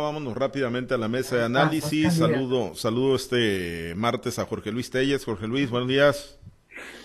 Vámonos 0.00 0.36
rápidamente 0.36 0.94
a 0.94 0.96
la 0.96 1.08
mesa 1.08 1.38
de 1.38 1.44
análisis. 1.46 2.14
Saludo, 2.14 2.72
saludo 2.76 3.16
este 3.16 3.96
martes 3.96 4.38
a 4.38 4.44
Jorge 4.44 4.70
Luis 4.70 4.90
Telles. 4.90 5.24
Jorge 5.24 5.48
Luis, 5.48 5.70
buenos 5.70 5.88
días. 5.88 6.38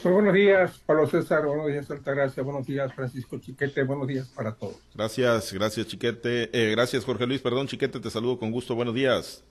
Muy 0.03 0.13
buenos 0.13 0.33
días, 0.35 0.79
Pablo 0.85 1.07
César. 1.07 1.43
Buenos 1.43 1.65
días, 1.65 1.89
Altagracia. 1.89 2.43
Buenos 2.43 2.67
días, 2.67 2.93
Francisco 2.93 3.39
Chiquete. 3.39 3.81
Buenos 3.81 4.07
días 4.07 4.27
para 4.27 4.53
todos. 4.53 4.75
Gracias, 4.93 5.51
gracias, 5.53 5.87
Chiquete. 5.87 6.51
Eh, 6.53 6.69
gracias, 6.69 7.03
Jorge 7.03 7.25
Luis. 7.25 7.41
Perdón, 7.41 7.65
Chiquete, 7.65 7.99
te 7.99 8.11
saludo 8.11 8.37
con 8.37 8.51
gusto. 8.51 8.75
Buenos 8.75 8.93
días. 8.93 9.43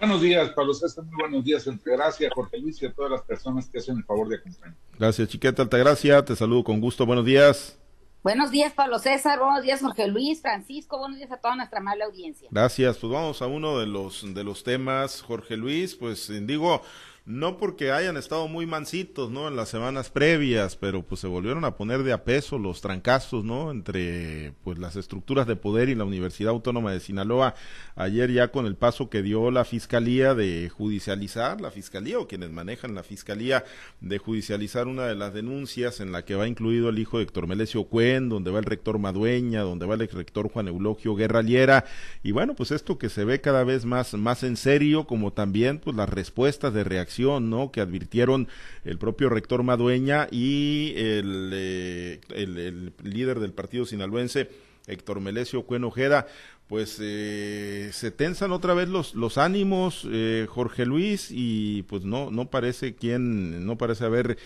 Buenos 0.00 0.20
días, 0.20 0.50
Pablo 0.50 0.74
César. 0.74 1.04
Muy 1.04 1.20
buenos 1.20 1.44
días, 1.44 1.68
Altagracia, 1.68 2.30
Jorge 2.34 2.58
Luis 2.58 2.82
y 2.82 2.86
a 2.86 2.92
todas 2.92 3.12
las 3.12 3.22
personas 3.22 3.68
que 3.68 3.78
hacen 3.78 3.98
el 3.98 4.02
favor 4.02 4.28
de 4.28 4.38
acompañar. 4.38 4.74
Gracias, 4.98 5.28
Chiquete 5.28 5.62
Altagracia. 5.62 6.24
Te 6.24 6.34
saludo 6.34 6.64
con 6.64 6.80
gusto. 6.80 7.06
Buenos 7.06 7.24
días. 7.24 7.79
Buenos 8.22 8.50
días, 8.50 8.74
Pablo 8.74 8.98
César. 8.98 9.38
Buenos 9.38 9.62
días, 9.62 9.80
Jorge 9.80 10.06
Luis, 10.06 10.42
Francisco. 10.42 10.98
Buenos 10.98 11.16
días 11.16 11.32
a 11.32 11.38
toda 11.38 11.56
nuestra 11.56 11.78
amable 11.80 12.04
audiencia. 12.04 12.48
Gracias. 12.50 12.98
Pues 12.98 13.10
vamos 13.10 13.40
a 13.40 13.46
uno 13.46 13.78
de 13.78 13.86
los 13.86 14.34
de 14.34 14.44
los 14.44 14.62
temas, 14.62 15.22
Jorge 15.22 15.56
Luis. 15.56 15.94
Pues 15.94 16.30
digo, 16.46 16.82
no 17.30 17.58
porque 17.58 17.92
hayan 17.92 18.16
estado 18.16 18.48
muy 18.48 18.66
mansitos, 18.66 19.30
¿no? 19.30 19.46
En 19.46 19.54
las 19.54 19.68
semanas 19.68 20.10
previas, 20.10 20.74
pero 20.74 21.02
pues 21.02 21.20
se 21.20 21.28
volvieron 21.28 21.64
a 21.64 21.76
poner 21.76 22.02
de 22.02 22.12
a 22.12 22.24
peso 22.24 22.58
los 22.58 22.80
trancazos, 22.80 23.44
¿no? 23.44 23.70
Entre 23.70 24.52
pues 24.64 24.78
las 24.78 24.96
estructuras 24.96 25.46
de 25.46 25.54
poder 25.54 25.88
y 25.88 25.94
la 25.94 26.04
Universidad 26.04 26.50
Autónoma 26.50 26.92
de 26.92 26.98
Sinaloa. 26.98 27.54
Ayer 27.94 28.32
ya 28.32 28.48
con 28.48 28.66
el 28.66 28.74
paso 28.74 29.10
que 29.10 29.22
dio 29.22 29.52
la 29.52 29.64
Fiscalía 29.64 30.34
de 30.34 30.70
judicializar, 30.70 31.60
la 31.60 31.70
Fiscalía 31.70 32.18
o 32.18 32.26
quienes 32.26 32.50
manejan 32.50 32.96
la 32.96 33.04
Fiscalía 33.04 33.64
de 34.00 34.18
judicializar 34.18 34.88
una 34.88 35.06
de 35.06 35.14
las 35.14 35.32
denuncias 35.32 36.00
en 36.00 36.10
la 36.10 36.24
que 36.24 36.34
va 36.34 36.48
incluido 36.48 36.88
el 36.88 36.98
hijo 36.98 37.18
de 37.18 37.24
Héctor 37.24 37.46
Melesio 37.46 37.84
Cuen, 37.84 38.28
donde 38.28 38.50
va 38.50 38.58
el 38.58 38.64
rector 38.64 38.98
Madueña, 38.98 39.62
donde 39.62 39.86
va 39.86 39.94
el 39.94 40.08
rector 40.08 40.50
Juan 40.50 40.66
Eulogio 40.66 41.14
Guerra 41.14 41.42
Liera. 41.42 41.84
Y 42.24 42.32
bueno, 42.32 42.56
pues 42.56 42.72
esto 42.72 42.98
que 42.98 43.08
se 43.08 43.24
ve 43.24 43.40
cada 43.40 43.62
vez 43.62 43.84
más, 43.84 44.14
más 44.14 44.42
en 44.42 44.56
serio, 44.56 45.06
como 45.06 45.32
también 45.32 45.78
pues 45.78 45.94
las 45.94 46.08
respuestas 46.08 46.74
de 46.74 46.82
reacción 46.82 47.19
¿no? 47.40 47.70
Que 47.70 47.80
advirtieron 47.80 48.48
el 48.84 48.98
propio 48.98 49.28
rector 49.28 49.62
Madueña 49.62 50.28
y 50.30 50.94
el, 50.96 51.50
eh, 51.52 52.20
el, 52.34 52.92
líder 53.02 53.40
del 53.40 53.52
partido 53.52 53.84
sinaloense, 53.84 54.50
Héctor 54.86 55.20
Melesio 55.20 55.62
Cuenojeda, 55.62 56.26
pues 56.70 56.98
eh, 57.00 57.90
se 57.92 58.10
tensan 58.12 58.52
otra 58.52 58.74
vez 58.74 58.88
los, 58.88 59.14
los 59.14 59.38
ánimos, 59.38 60.06
eh, 60.10 60.46
Jorge 60.48 60.86
Luis, 60.86 61.28
y 61.30 61.82
pues 61.82 62.04
no, 62.04 62.30
no 62.30 62.48
parece 62.48 62.94
quien, 62.94 63.66
no 63.66 63.76
parece 63.76 64.04
haber 64.04 64.38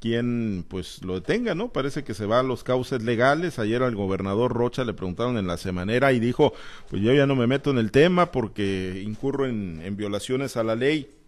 quien 0.00 0.64
pues 0.68 1.04
lo 1.04 1.14
detenga, 1.14 1.54
¿no? 1.54 1.72
Parece 1.72 2.04
que 2.04 2.14
se 2.14 2.26
va 2.26 2.40
a 2.40 2.42
los 2.42 2.64
cauces 2.64 3.02
legales. 3.02 3.58
Ayer 3.58 3.82
al 3.82 3.94
gobernador 3.94 4.52
Rocha 4.52 4.84
le 4.84 4.94
preguntaron 4.94 5.36
en 5.36 5.46
la 5.46 5.58
semanera 5.58 6.12
y 6.12 6.20
dijo, 6.20 6.52
pues 6.88 7.02
yo 7.02 7.12
ya 7.12 7.26
no 7.26 7.36
me 7.36 7.46
meto 7.46 7.70
en 7.70 7.78
el 7.78 7.90
tema 7.90 8.32
porque 8.32 9.02
incurro 9.04 9.46
en 9.46 9.96
violaciones 9.96 10.56
a 10.56 10.64
la 10.64 10.74
ley 10.74 11.19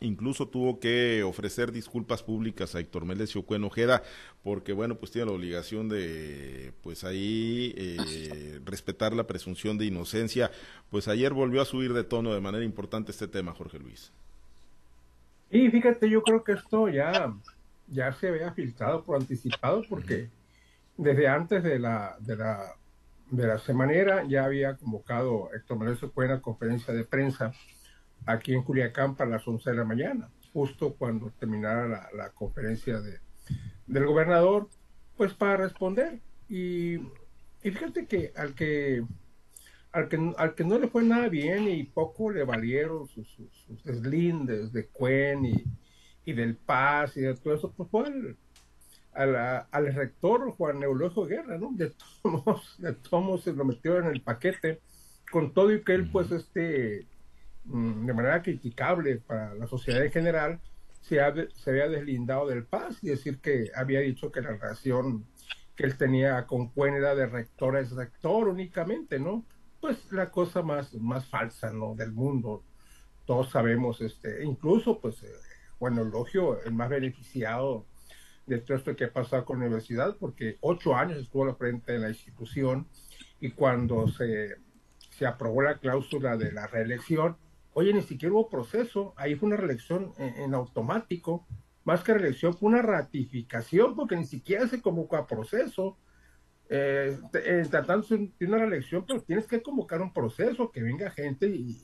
Incluso 0.00 0.48
tuvo 0.48 0.80
que 0.80 1.22
ofrecer 1.22 1.72
disculpas 1.72 2.22
públicas 2.22 2.74
a 2.74 2.80
Héctor 2.80 3.04
Melesio 3.04 3.42
Cuen 3.42 3.64
Ojeda, 3.64 4.02
porque 4.42 4.72
bueno, 4.72 4.96
pues 4.96 5.12
tiene 5.12 5.26
la 5.26 5.36
obligación 5.36 5.88
de, 5.88 6.72
pues 6.82 7.04
ahí, 7.04 7.74
eh, 7.76 8.60
respetar 8.64 9.12
la 9.12 9.26
presunción 9.26 9.76
de 9.76 9.86
inocencia. 9.86 10.50
Pues 10.90 11.06
ayer 11.08 11.34
volvió 11.34 11.60
a 11.60 11.66
subir 11.66 11.92
de 11.92 12.04
tono 12.04 12.32
de 12.32 12.40
manera 12.40 12.64
importante 12.64 13.10
este 13.10 13.28
tema, 13.28 13.52
Jorge 13.52 13.78
Luis. 13.78 14.12
Y 15.50 15.68
fíjate, 15.68 16.08
yo 16.08 16.22
creo 16.22 16.44
que 16.44 16.52
esto 16.52 16.88
ya, 16.88 17.34
ya 17.88 18.12
se 18.12 18.28
había 18.28 18.52
filtrado 18.52 19.02
por 19.04 19.16
anticipado, 19.16 19.82
porque 19.88 20.28
desde 20.96 21.28
antes 21.28 21.62
de 21.62 21.78
la, 21.78 22.16
de 22.20 22.36
la, 22.36 22.74
de 23.30 23.46
la 23.46 23.58
semanera 23.58 24.24
ya 24.26 24.44
había 24.44 24.76
convocado 24.76 25.50
Héctor 25.52 25.78
Melesio 25.78 26.10
Cuen 26.10 26.30
a 26.30 26.40
conferencia 26.40 26.94
de 26.94 27.04
prensa 27.04 27.52
aquí 28.26 28.54
en 28.54 28.62
Culiacán 28.62 29.14
para 29.14 29.30
las 29.30 29.46
11 29.46 29.70
de 29.70 29.76
la 29.76 29.84
mañana, 29.84 30.30
justo 30.52 30.94
cuando 30.94 31.30
terminara 31.38 32.10
la, 32.14 32.30
conferencia 32.30 33.00
de, 33.00 33.18
del 33.86 34.06
gobernador, 34.06 34.68
pues 35.16 35.34
para 35.34 35.56
responder. 35.56 36.20
Y, 36.48 36.98
fíjate 37.60 38.06
que 38.06 38.32
al 38.36 38.54
que 38.54 39.04
al 39.92 40.08
que, 40.08 40.32
al 40.36 40.54
que 40.54 40.64
no 40.64 40.78
le 40.78 40.88
fue 40.88 41.02
nada 41.02 41.28
bien 41.28 41.68
y 41.68 41.82
poco 41.82 42.30
le 42.30 42.44
valieron 42.44 43.08
sus, 43.08 43.28
sus, 43.28 43.82
deslindes 43.82 44.72
de 44.72 44.86
Cuen 44.86 45.44
y, 45.44 45.64
y, 46.24 46.32
del 46.32 46.56
Paz 46.56 47.16
y 47.16 47.22
de 47.22 47.34
todo 47.34 47.54
eso, 47.54 47.72
pues 47.76 47.90
fue 47.90 48.04
al, 49.12 49.66
al, 49.70 49.94
rector 49.94 50.52
Juan 50.52 50.82
Eulogio 50.82 51.26
Guerra, 51.26 51.58
¿no? 51.58 51.72
De 51.72 51.92
todos, 52.22 52.76
de 52.78 52.92
todos 52.92 53.42
se 53.42 53.52
lo 53.52 53.64
metió 53.64 53.98
en 53.98 54.06
el 54.06 54.22
paquete, 54.22 54.80
con 55.30 55.52
todo 55.52 55.72
y 55.72 55.82
que 55.82 55.94
él, 55.94 56.10
pues, 56.10 56.30
este, 56.30 57.06
de 57.64 58.12
manera 58.14 58.42
criticable 58.42 59.16
para 59.16 59.54
la 59.54 59.66
sociedad 59.66 60.04
en 60.04 60.12
general, 60.12 60.60
se, 61.00 61.18
se 61.54 61.70
había 61.70 61.88
deslindado 61.88 62.48
del 62.48 62.64
Paz 62.64 62.98
y 63.02 63.08
decir 63.08 63.38
que 63.40 63.70
había 63.74 64.00
dicho 64.00 64.30
que 64.30 64.40
la 64.40 64.50
relación 64.50 65.26
que 65.76 65.86
él 65.86 65.96
tenía 65.96 66.46
con 66.46 66.68
Cuen 66.68 66.94
era 66.94 67.14
de 67.14 67.26
rector 67.26 67.76
es 67.76 67.92
rector 67.92 68.48
únicamente, 68.48 69.18
¿no? 69.18 69.44
Pues 69.80 70.12
la 70.12 70.30
cosa 70.30 70.62
más, 70.62 70.92
más 70.94 71.26
falsa, 71.26 71.72
¿no? 71.72 71.94
Del 71.94 72.12
mundo. 72.12 72.62
Todos 73.24 73.50
sabemos, 73.50 74.00
este, 74.00 74.44
incluso, 74.44 75.00
pues, 75.00 75.22
eh, 75.22 75.32
bueno, 75.78 76.02
elogio, 76.02 76.62
el 76.64 76.72
más 76.74 76.90
beneficiado 76.90 77.86
de 78.46 78.58
todo 78.58 78.76
esto 78.76 78.96
que 78.96 79.04
ha 79.04 79.12
pasado 79.12 79.44
con 79.44 79.60
la 79.60 79.66
universidad, 79.66 80.16
porque 80.18 80.58
ocho 80.60 80.94
años 80.94 81.18
estuvo 81.18 81.44
al 81.44 81.56
frente 81.56 81.92
de 81.92 81.98
la 81.98 82.08
institución 82.08 82.86
y 83.40 83.52
cuando 83.52 84.08
se, 84.08 84.56
se 85.10 85.26
aprobó 85.26 85.62
la 85.62 85.78
cláusula 85.78 86.36
de 86.36 86.52
la 86.52 86.66
reelección, 86.66 87.36
Oye, 87.72 87.92
ni 87.94 88.02
siquiera 88.02 88.34
hubo 88.34 88.48
proceso, 88.48 89.14
ahí 89.16 89.36
fue 89.36 89.46
una 89.46 89.56
reelección 89.56 90.12
en, 90.18 90.54
automático, 90.54 91.46
más 91.84 92.02
que 92.02 92.14
reelección 92.14 92.54
fue 92.56 92.68
una 92.68 92.82
ratificación, 92.82 93.94
porque 93.94 94.16
ni 94.16 94.26
siquiera 94.26 94.66
se 94.66 94.82
convocó 94.82 95.16
a 95.16 95.26
proceso. 95.26 95.96
Eh, 96.68 97.18
eh 97.34 97.66
tratándose 97.68 98.30
de 98.38 98.46
una 98.46 98.58
reelección, 98.58 99.04
pero 99.06 99.22
tienes 99.22 99.46
que 99.46 99.62
convocar 99.62 100.00
un 100.02 100.12
proceso, 100.12 100.70
que 100.70 100.82
venga 100.82 101.10
gente 101.10 101.48
y, 101.48 101.80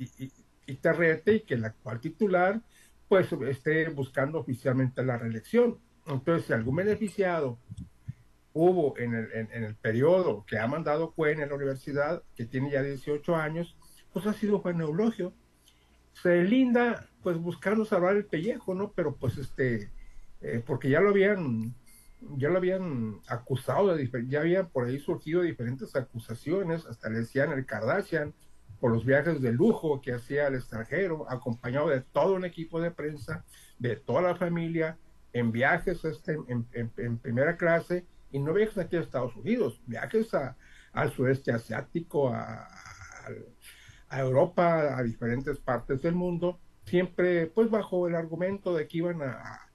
y, 0.66 0.74
te 0.76 0.92
rete 0.92 1.34
y 1.34 1.40
que 1.40 1.54
el 1.54 1.64
actual 1.64 2.00
titular 2.00 2.60
pues 3.08 3.32
esté 3.32 3.88
buscando 3.88 4.38
oficialmente 4.38 5.04
la 5.04 5.16
reelección. 5.16 5.78
Entonces, 6.06 6.46
si 6.46 6.52
algún 6.52 6.76
beneficiado 6.76 7.58
hubo 8.52 8.96
en 8.98 9.14
el, 9.14 9.28
en, 9.32 9.64
el 9.64 9.74
periodo 9.76 10.44
que 10.46 10.58
ha 10.58 10.66
mandado 10.66 11.12
Cuen 11.12 11.40
en 11.40 11.48
la 11.48 11.54
universidad, 11.54 12.22
que 12.34 12.46
tiene 12.46 12.70
ya 12.70 12.82
18 12.82 13.36
años, 13.36 13.76
pues 14.12 14.26
ha 14.26 14.32
sido 14.32 14.60
Juan 14.60 14.80
Eulogio 14.80 15.34
se 16.22 16.42
linda 16.44 17.06
pues 17.22 17.38
buscando 17.38 17.84
salvar 17.84 18.16
el 18.16 18.24
pellejo, 18.24 18.74
¿no? 18.74 18.92
Pero 18.92 19.16
pues 19.16 19.36
este, 19.38 19.90
eh, 20.40 20.62
porque 20.64 20.88
ya 20.88 21.00
lo 21.00 21.10
habían, 21.10 21.74
ya 22.36 22.48
lo 22.48 22.58
habían 22.58 23.20
acusado, 23.28 23.94
de 23.94 24.08
ya 24.28 24.40
habían 24.40 24.68
por 24.68 24.86
ahí 24.86 24.98
surgido 24.98 25.42
diferentes 25.42 25.94
acusaciones, 25.96 26.86
hasta 26.86 27.10
le 27.10 27.18
decían 27.18 27.52
el 27.52 27.66
Kardashian, 27.66 28.32
por 28.80 28.92
los 28.92 29.04
viajes 29.04 29.40
de 29.40 29.52
lujo 29.52 30.00
que 30.00 30.12
hacía 30.12 30.46
al 30.46 30.54
extranjero, 30.54 31.26
acompañado 31.30 31.88
de 31.88 32.00
todo 32.00 32.34
un 32.34 32.44
equipo 32.44 32.80
de 32.80 32.90
prensa, 32.90 33.44
de 33.78 33.96
toda 33.96 34.22
la 34.22 34.36
familia, 34.36 34.98
en 35.32 35.50
viajes 35.50 36.04
este, 36.04 36.38
en, 36.48 37.18
primera 37.18 37.56
clase, 37.56 38.06
y 38.30 38.38
no 38.38 38.52
viajes 38.52 38.78
aquí 38.78 38.96
a 38.96 39.00
Estados 39.00 39.34
Unidos, 39.36 39.80
viajes 39.86 40.32
a, 40.34 40.56
al 40.92 41.12
sudeste 41.12 41.52
asiático, 41.52 42.28
a, 42.28 42.68
a 44.08 44.20
Europa, 44.20 44.96
a 44.96 45.02
diferentes 45.02 45.58
partes 45.58 46.02
del 46.02 46.14
mundo, 46.14 46.58
siempre 46.84 47.46
pues 47.46 47.70
bajo 47.70 48.06
el 48.08 48.14
argumento 48.14 48.74
de 48.74 48.86
que 48.86 48.98
iban 48.98 49.22
a, 49.22 49.66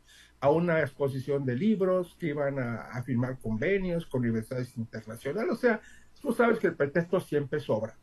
a 0.42 0.50
una 0.50 0.82
exposición 0.82 1.46
de 1.46 1.56
libros, 1.56 2.16
que 2.20 2.28
iban 2.28 2.58
a, 2.60 3.02
firmar 3.04 3.38
convenios 3.40 4.08
con 4.08 4.22
universidades 4.22 4.76
internacionales, 4.76 5.52
o 5.52 5.56
sea, 5.56 5.80
tú 6.20 6.34
sabes 6.34 6.60
que 6.60 6.68
el 6.68 6.76
pretexto 6.76 7.20
siempre 7.20 7.60
sobra. 7.60 7.96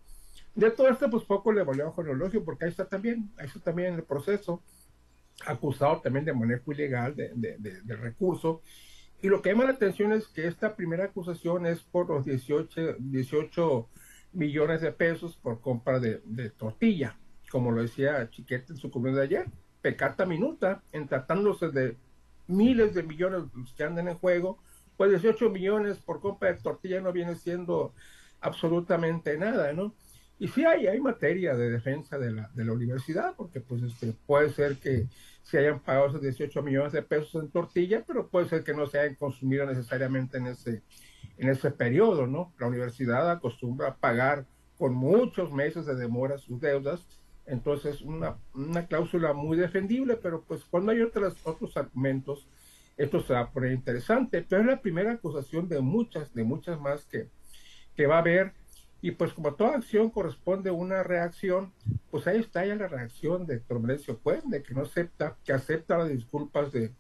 De 0.55 0.71
todo 0.71 0.89
esto, 0.89 1.11
pues 1.11 1.25
poco 1.25 1.53
le 1.53 1.65
valió 1.65 1.89
a 1.89 1.91
Juan 1.91 2.07
porque 2.45 2.65
ahí 2.65 2.71
está 2.71 2.89
también, 2.89 3.31
ahí 3.39 3.47
está 3.47 3.61
también 3.61 3.95
el 3.95 4.05
proceso, 4.05 4.63
acusado 5.47 6.01
también 6.01 6.25
de 6.25 6.33
manejo 6.33 6.73
ilegal 6.73 7.15
de, 7.15 7.33
de, 7.35 7.97
recurso. 7.97 8.63
Y 9.21 9.29
lo 9.29 9.43
que 9.43 9.51
llama 9.51 9.65
la 9.65 9.71
atención 9.71 10.13
es 10.13 10.29
que 10.29 10.47
esta 10.47 10.77
primera 10.77 11.07
acusación 11.07 11.67
es 11.67 11.81
por 11.81 12.09
los 12.09 12.25
18, 12.25 12.97
18 12.99 13.89
millones 14.33 14.81
de 14.81 14.93
pesos 14.93 15.37
por 15.37 15.61
compra 15.61 15.99
de, 16.01 16.51
tortilla, 16.57 17.17
como 17.51 17.71
lo 17.71 17.83
decía 17.83 18.29
Chiquete 18.31 18.73
en 18.73 18.79
su 18.79 18.91
comentario 18.91 19.29
de 19.29 19.37
ayer, 19.39 19.53
pecata 19.81 20.27
minuta, 20.27 20.83
en 20.93 21.09
tratándose 21.09 21.69
de 21.69 21.97
miles 22.47 22.95
de 22.95 23.03
millones 23.03 23.45
que 23.77 23.85
andan 23.85 24.09
en 24.09 24.15
juego, 24.17 24.59
pues 24.97 25.11
18 25.11 25.51
millones 25.51 25.99
por 25.99 26.21
compra 26.21 26.53
de 26.53 26.61
tortilla 26.61 27.01
no 27.01 27.13
viene 27.13 27.37
siendo 27.37 27.95
absolutamente 28.41 29.37
nada, 29.37 29.73
¿no? 29.73 29.95
Y 30.41 30.49
sí 30.49 30.65
hay, 30.65 30.87
hay 30.87 31.01
materia 31.01 31.55
de 31.57 31.71
defensa 31.71 32.17
de 32.17 32.31
la, 32.31 32.49
de 32.55 32.65
la 32.65 32.73
universidad, 32.73 33.35
porque 33.37 33.61
pues 33.61 33.83
este, 33.83 34.15
puede 34.27 34.51
ser 34.51 34.77
que 34.77 35.09
se 35.43 35.59
hayan 35.59 35.81
pagado 35.81 36.09
esos 36.09 36.23
18 36.23 36.63
millones 36.63 36.93
de 36.93 37.03
pesos 37.03 37.43
en 37.43 37.51
tortilla, 37.51 38.05
pero 38.07 38.29
puede 38.29 38.49
ser 38.49 38.63
que 38.63 38.75
no 38.75 38.87
se 38.87 39.01
hayan 39.01 39.17
consumido 39.17 39.67
necesariamente 39.67 40.39
en 40.39 40.49
ese, 40.49 40.83
en 41.39 41.49
ese 41.49 41.71
periodo, 41.71 42.27
¿no? 42.27 42.53
La 42.59 42.67
universidad 42.67 43.31
acostumbra 43.31 43.89
a 43.89 43.97
pagar 43.97 44.47
con 44.77 44.95
muchos 44.95 45.53
meses 45.53 45.87
de 45.87 45.95
demora 45.95 46.39
sus 46.39 46.61
deudas. 46.61 47.07
Entonces, 47.47 48.03
una, 48.03 48.37
una 48.55 48.87
cláusula 48.87 49.33
muy 49.33 49.57
defendible, 49.57 50.17
pero 50.17 50.43
pues 50.43 50.65
cuando 50.65 50.93
hay 50.93 51.01
otros, 51.01 51.37
otros 51.45 51.77
argumentos, 51.77 52.47
esto 52.97 53.21
se 53.21 53.33
va 53.33 53.41
a 53.41 53.51
poner 53.51 53.73
interesante. 53.73 54.45
Pero 54.49 54.63
es 54.63 54.67
la 54.67 54.81
primera 54.81 55.13
acusación 55.13 55.69
de 55.69 55.81
muchas, 55.81 56.35
de 56.35 56.45
muchas 56.45 56.81
más 56.81 57.05
que, 57.05 57.29
que 57.97 58.07
va 58.07 58.17
a 58.17 58.21
haber. 58.21 58.53
Y 59.01 59.13
pues 59.13 59.33
como 59.33 59.55
toda 59.55 59.77
acción 59.77 60.11
corresponde 60.11 60.73
una 60.73 61.05
reacción, 61.05 61.73
pues 62.11 62.27
ahí 62.27 62.41
está 62.41 62.67
ya 62.67 62.75
la 62.75 62.89
reacción 62.89 63.47
de 63.47 63.61
Tormencio 63.61 64.19
Puente, 64.19 64.63
que 64.63 64.75
no 64.75 64.83
acepta, 64.83 65.37
que 65.45 65.53
acepta 65.53 65.99
las 65.99 66.09
disculpas 66.09 66.73
de, 66.73 66.91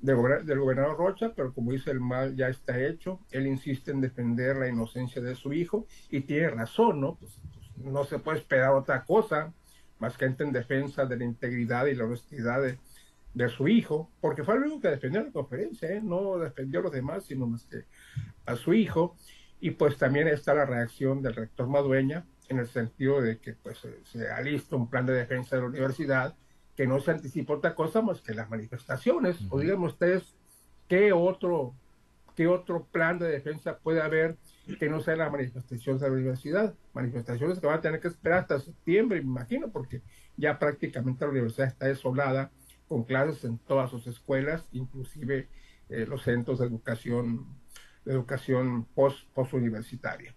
del 0.00 0.16
gobernador 0.58 0.98
Rocha, 0.98 1.32
pero 1.34 1.52
como 1.54 1.72
dice 1.72 1.90
el 1.90 2.00
mal 2.00 2.36
ya 2.36 2.48
está 2.48 2.78
hecho, 2.78 3.20
él 3.30 3.46
insiste 3.46 3.90
en 3.90 4.00
defender 4.00 4.56
la 4.56 4.68
inocencia 4.68 5.22
de 5.22 5.34
su 5.34 5.52
hijo 5.52 5.86
y 6.10 6.20
tiene 6.20 6.50
razón, 6.50 7.00
¿no? 7.00 7.16
Pues, 7.16 7.40
pues 7.74 7.86
no 7.86 8.04
se 8.04 8.18
puede 8.18 8.38
esperar 8.38 8.70
otra 8.70 9.04
cosa 9.04 9.52
más 9.98 10.18
que 10.18 10.26
en 10.26 10.52
defensa 10.52 11.06
de 11.06 11.16
la 11.16 11.24
integridad 11.24 11.86
y 11.86 11.94
la 11.94 12.04
honestidad 12.04 12.62
de, 12.62 12.78
de 13.34 13.48
su 13.48 13.68
hijo, 13.68 14.10
porque 14.20 14.44
fue 14.44 14.54
el 14.54 14.62
único 14.62 14.80
que 14.80 14.88
defendió 14.88 15.22
la 15.22 15.30
conferencia, 15.30 15.90
¿eh? 15.90 16.00
no 16.02 16.38
defendió 16.38 16.80
a 16.80 16.82
los 16.84 16.92
demás, 16.92 17.24
sino 17.24 17.46
más 17.46 17.64
que 17.64 17.84
a 18.46 18.56
su 18.56 18.74
hijo, 18.74 19.16
y 19.60 19.72
pues 19.72 19.96
también 19.96 20.28
está 20.28 20.54
la 20.54 20.66
reacción 20.66 21.22
del 21.22 21.34
rector 21.34 21.66
Madueña, 21.68 22.26
en 22.48 22.58
el 22.58 22.68
sentido 22.68 23.20
de 23.20 23.38
que 23.38 23.54
pues 23.54 23.80
se 24.04 24.30
ha 24.30 24.40
listo 24.42 24.76
un 24.76 24.88
plan 24.88 25.06
de 25.06 25.14
defensa 25.14 25.56
de 25.56 25.62
la 25.62 25.68
universidad, 25.68 26.36
que 26.76 26.86
no 26.86 27.00
se 27.00 27.12
anticipa 27.12 27.54
otra 27.54 27.74
cosa 27.74 28.02
más 28.02 28.20
que 28.20 28.34
las 28.34 28.50
manifestaciones, 28.50 29.38
o 29.50 29.60
digamos 29.60 29.92
ustedes, 29.92 30.34
¿qué 30.88 31.12
otro, 31.12 31.74
¿qué 32.34 32.46
otro 32.48 32.84
plan 32.84 33.18
de 33.18 33.28
defensa 33.28 33.78
puede 33.78 34.02
haber 34.02 34.36
que 34.78 34.88
no 34.88 35.00
sea 35.00 35.16
la 35.16 35.30
manifestación 35.30 35.98
de 35.98 36.08
la 36.08 36.12
universidad? 36.12 36.74
Manifestaciones 36.92 37.60
que 37.60 37.66
van 37.66 37.78
a 37.78 37.82
tener 37.82 38.00
que 38.00 38.08
esperar 38.08 38.40
hasta 38.40 38.58
septiembre, 38.58 39.20
me 39.20 39.28
imagino, 39.28 39.70
porque 39.70 40.02
ya 40.36 40.58
prácticamente 40.58 41.24
la 41.24 41.30
universidad 41.30 41.68
está 41.68 41.86
desolada, 41.86 42.50
con 42.88 43.04
clases 43.04 43.44
en 43.44 43.58
todas 43.58 43.90
sus 43.90 44.06
escuelas, 44.06 44.68
inclusive 44.72 45.48
eh, 45.88 46.06
los 46.06 46.22
centros 46.22 46.58
de 46.58 46.66
educación, 46.66 47.46
de 48.04 48.12
educación 48.12 48.84
post, 48.94 49.26
postuniversitaria. 49.32 50.34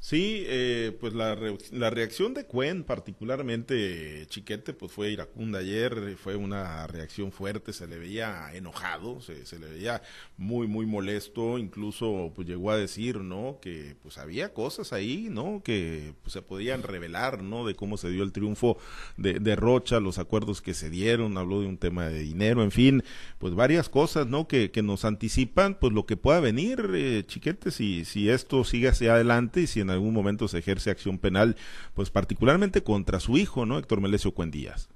Sí, 0.00 0.44
eh, 0.46 0.96
pues 1.00 1.12
la, 1.12 1.36
la, 1.72 1.90
reacción 1.90 2.34
de 2.34 2.46
Cuen, 2.46 2.84
particularmente 2.84 4.26
Chiquete, 4.28 4.72
pues 4.72 4.92
fue 4.92 5.10
iracunda 5.10 5.58
ayer, 5.58 6.16
fue 6.16 6.36
una 6.36 6.86
reacción 6.86 7.32
fuerte, 7.32 7.72
se 7.72 7.86
le 7.86 7.98
veía 7.98 8.52
enojado, 8.54 9.20
se, 9.20 9.44
se, 9.44 9.58
le 9.58 9.66
veía 9.66 10.02
muy, 10.36 10.66
muy 10.66 10.86
molesto, 10.86 11.58
incluso 11.58 12.32
pues 12.34 12.48
llegó 12.48 12.70
a 12.70 12.76
decir, 12.76 13.18
¿no? 13.18 13.58
Que 13.60 13.96
pues 14.02 14.18
había 14.18 14.52
cosas 14.52 14.92
ahí, 14.92 15.28
¿no? 15.30 15.62
Que 15.64 16.14
pues, 16.22 16.32
se 16.32 16.42
podían 16.42 16.82
revelar, 16.82 17.42
¿no? 17.42 17.66
De 17.66 17.74
cómo 17.74 17.96
se 17.96 18.10
dio 18.10 18.22
el 18.22 18.32
triunfo 18.32 18.78
de, 19.16 19.40
de, 19.40 19.56
Rocha, 19.56 20.00
los 20.00 20.18
acuerdos 20.18 20.62
que 20.62 20.74
se 20.74 20.90
dieron, 20.90 21.36
habló 21.38 21.60
de 21.60 21.66
un 21.66 21.78
tema 21.78 22.08
de 22.08 22.20
dinero, 22.20 22.62
en 22.62 22.70
fin, 22.70 23.02
pues 23.38 23.54
varias 23.54 23.88
cosas, 23.88 24.26
¿no? 24.28 24.46
Que, 24.48 24.70
que 24.70 24.82
nos 24.82 25.04
anticipan, 25.04 25.76
pues 25.78 25.92
lo 25.92 26.06
que 26.06 26.16
pueda 26.16 26.40
venir, 26.40 26.88
eh, 26.94 27.24
Chiquete, 27.26 27.72
si, 27.72 28.04
si 28.04 28.30
esto 28.30 28.64
sigue 28.64 28.88
hacia 28.88 29.14
adelante 29.14 29.27
y 29.54 29.66
si 29.66 29.80
en 29.80 29.90
algún 29.90 30.14
momento 30.14 30.48
se 30.48 30.58
ejerce 30.58 30.90
acción 30.90 31.18
penal, 31.18 31.56
pues 31.94 32.10
particularmente 32.10 32.82
contra 32.82 33.20
su 33.20 33.36
hijo, 33.36 33.66
¿no? 33.66 33.78
Héctor 33.78 34.00
Melesio 34.00 34.32
Cuendías. 34.32 34.88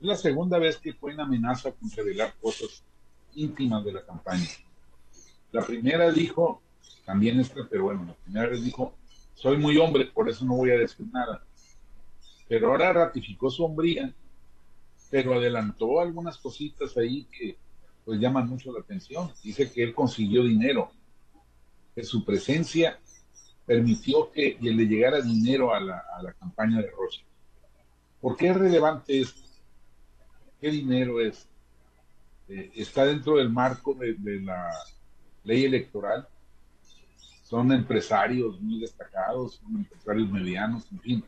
Es 0.00 0.06
la 0.06 0.16
segunda 0.16 0.58
vez 0.58 0.78
que 0.78 0.94
fue 0.94 1.14
una 1.14 1.24
amenaza 1.24 1.70
con 1.72 1.90
revelar 1.90 2.34
cosas 2.40 2.82
íntimas 3.34 3.84
de 3.84 3.92
la 3.92 4.04
campaña. 4.04 4.48
La 5.52 5.62
primera 5.64 6.10
dijo, 6.10 6.62
también 7.04 7.40
esta, 7.40 7.66
pero 7.70 7.84
bueno, 7.84 8.04
la 8.06 8.14
primera 8.14 8.48
vez 8.48 8.64
dijo, 8.64 8.94
soy 9.34 9.58
muy 9.58 9.76
hombre, 9.76 10.06
por 10.06 10.28
eso 10.28 10.44
no 10.44 10.56
voy 10.56 10.70
a 10.70 10.78
decir 10.78 11.06
nada. 11.12 11.44
Pero 12.48 12.68
ahora 12.68 12.92
ratificó 12.92 13.50
su 13.50 13.64
hombría, 13.64 14.14
pero 15.10 15.34
adelantó 15.34 16.00
algunas 16.00 16.38
cositas 16.38 16.96
ahí 16.96 17.24
que 17.24 17.56
pues 18.04 18.18
llaman 18.18 18.48
mucho 18.48 18.72
la 18.72 18.80
atención. 18.80 19.30
Dice 19.42 19.70
que 19.70 19.84
él 19.84 19.94
consiguió 19.94 20.42
dinero 20.42 20.90
que 21.94 22.04
su 22.04 22.24
presencia 22.24 22.98
permitió 23.66 24.30
que 24.32 24.56
le 24.60 24.86
llegara 24.86 25.20
dinero 25.20 25.74
a 25.74 25.80
la, 25.80 26.02
a 26.14 26.22
la 26.22 26.32
campaña 26.32 26.80
de 26.80 26.90
Rocha. 26.90 27.22
¿Por 28.20 28.36
qué 28.36 28.48
es 28.48 28.56
relevante 28.56 29.20
esto? 29.20 29.42
¿Qué 30.60 30.70
dinero 30.70 31.20
es? 31.20 31.48
Eh, 32.48 32.70
está 32.76 33.04
dentro 33.04 33.36
del 33.36 33.50
marco 33.50 33.94
de, 33.94 34.14
de, 34.14 34.40
la 34.40 34.70
ley 35.44 35.64
electoral. 35.64 36.28
Son 37.44 37.70
empresarios 37.72 38.60
muy 38.60 38.80
destacados, 38.80 39.56
son 39.56 39.76
empresarios 39.76 40.30
medianos, 40.30 40.84
en 40.92 41.00
fin. 41.00 41.24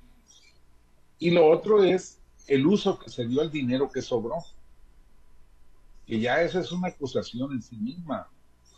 Y 1.19 1.31
lo 1.31 1.47
otro 1.47 1.83
es 1.83 2.21
el 2.47 2.67
uso 2.67 2.99
que 2.99 3.11
se 3.11 3.27
dio 3.27 3.41
al 3.41 3.51
dinero 3.51 3.91
que 3.91 4.03
sobró. 4.03 4.37
Que 6.07 6.21
ya 6.21 6.43
esa 6.43 6.61
es 6.61 6.71
una 6.73 6.89
acusación 6.89 7.53
en 7.53 7.63
sí 7.63 7.77
misma. 7.77 8.29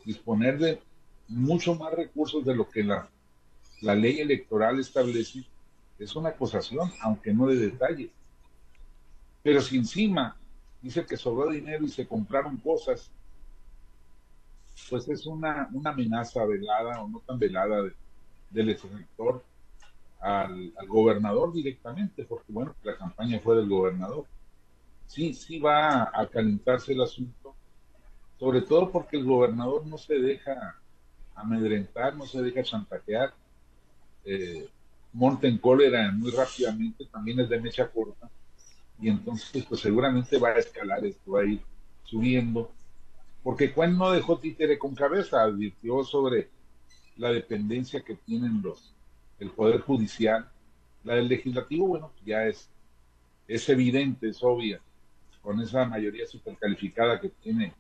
Disponer 0.05 0.59
de 0.59 0.83
mucho 1.28 1.75
más 1.75 1.93
recursos 1.93 2.44
de 2.44 2.55
lo 2.55 2.69
que 2.69 2.84
la, 2.84 3.08
la 3.81 3.94
ley 3.94 4.20
electoral 4.20 4.78
establece, 4.81 5.44
es 5.99 6.14
una 6.14 6.31
acusación, 6.31 6.90
aunque 7.02 7.32
no 7.32 7.46
de 7.46 7.56
detalles. 7.56 8.11
Pero 9.43 9.61
si 9.61 9.76
encima 9.76 10.37
dice 10.82 11.05
que 11.06 11.17
sobró 11.17 11.50
dinero 11.50 11.84
y 11.84 11.88
se 11.88 12.06
compraron 12.06 12.56
cosas, 12.58 13.11
pues 14.90 15.08
es 15.08 15.26
una, 15.26 15.69
una 15.73 15.90
amenaza 15.90 16.44
velada 16.44 17.02
o 17.02 17.08
no 17.08 17.20
tan 17.20 17.38
velada 17.38 17.82
del 18.50 18.69
elector 18.70 19.43
al, 20.20 20.73
al, 20.76 20.87
gobernador 20.87 21.52
directamente, 21.52 22.25
porque 22.25 22.52
bueno, 22.52 22.75
la 22.82 22.96
campaña 22.96 23.40
fue 23.40 23.56
del 23.56 23.69
gobernador. 23.69 24.26
Sí, 25.06 25.34
sí 25.34 25.58
va 25.58 26.11
a 26.12 26.26
calentarse 26.26 26.93
el 26.93 27.02
asunto, 27.02 27.55
sobre 28.38 28.62
todo 28.62 28.90
porque 28.90 29.17
el 29.17 29.25
gobernador 29.25 29.87
no 29.87 29.99
se 29.99 30.14
deja 30.14 30.76
amedrentar, 31.37 32.17
no 32.17 32.27
se 32.27 32.43
deja 32.43 32.62
chantajear, 32.62 33.33
eh, 34.25 34.69
monta 35.12 35.47
en 35.47 35.59
cólera 35.59 36.11
muy 36.12 36.31
rápidamente, 36.31 37.06
también 37.06 37.41
es 37.41 37.49
de 37.49 37.61
mecha 37.61 37.88
corta, 37.88 38.29
y 39.00 39.09
entonces 39.09 39.65
pues 39.65 39.81
seguramente 39.81 40.38
va 40.38 40.50
a 40.50 40.59
escalar 40.59 41.05
esto, 41.05 41.33
va 41.33 41.43
a 41.43 41.44
ir 41.44 41.61
subiendo, 42.05 42.73
porque 43.43 43.73
Cuen 43.73 43.97
no 43.97 44.11
dejó 44.11 44.38
títere 44.38 44.79
con 44.79 44.94
cabeza, 44.94 45.43
advirtió 45.43 46.03
sobre 46.05 46.49
la 47.17 47.31
dependencia 47.31 48.03
que 48.03 48.15
tienen 48.15 48.62
los, 48.62 48.93
el 49.38 49.50
Poder 49.50 49.81
Judicial, 49.81 50.50
la 51.05 51.15
del 51.15 51.29
Legislativo, 51.29 51.87
bueno, 51.87 52.12
ya 52.25 52.47
es, 52.47 52.69
es 53.47 53.69
evidente, 53.69 54.28
es 54.28 54.43
obvia, 54.43 54.81
con 55.43 55.61
esa 55.61 55.85
mayoría 55.85 56.26
supercalificada 56.26 57.21
que 57.21 57.28
tiene 57.28 57.73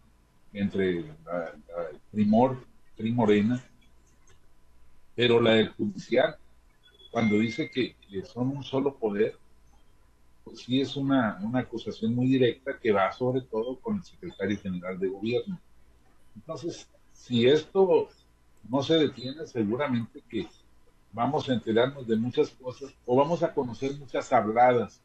entre 0.52 1.02
la, 1.24 1.52
el 1.90 1.98
primor 2.12 2.58
Morena, 3.04 3.62
pero 5.14 5.40
la 5.40 5.52
del 5.52 5.70
judicial, 5.70 6.36
cuando 7.10 7.38
dice 7.38 7.70
que, 7.70 7.94
son 8.24 8.48
un 8.56 8.62
solo 8.62 8.96
poder, 8.96 9.36
pues 10.44 10.60
sí 10.60 10.80
es 10.80 10.96
una, 10.96 11.38
una 11.42 11.60
acusación 11.60 12.14
muy 12.14 12.26
directa 12.26 12.78
que 12.78 12.92
va 12.92 13.12
sobre 13.12 13.40
todo 13.42 13.78
con 13.80 13.96
el 13.96 14.04
secretario 14.04 14.58
general 14.58 14.98
de 14.98 15.08
gobierno. 15.08 15.58
Entonces, 16.34 16.88
si 17.12 17.46
esto 17.46 18.08
no 18.68 18.82
se 18.82 18.94
detiene, 18.94 19.46
seguramente 19.46 20.22
que 20.28 20.46
vamos 21.12 21.48
a 21.48 21.54
enterarnos 21.54 22.06
de 22.06 22.16
muchas 22.16 22.50
cosas 22.50 22.92
o 23.06 23.16
vamos 23.16 23.42
a 23.42 23.52
conocer 23.52 23.96
muchas 23.96 24.32
habladas 24.32 25.00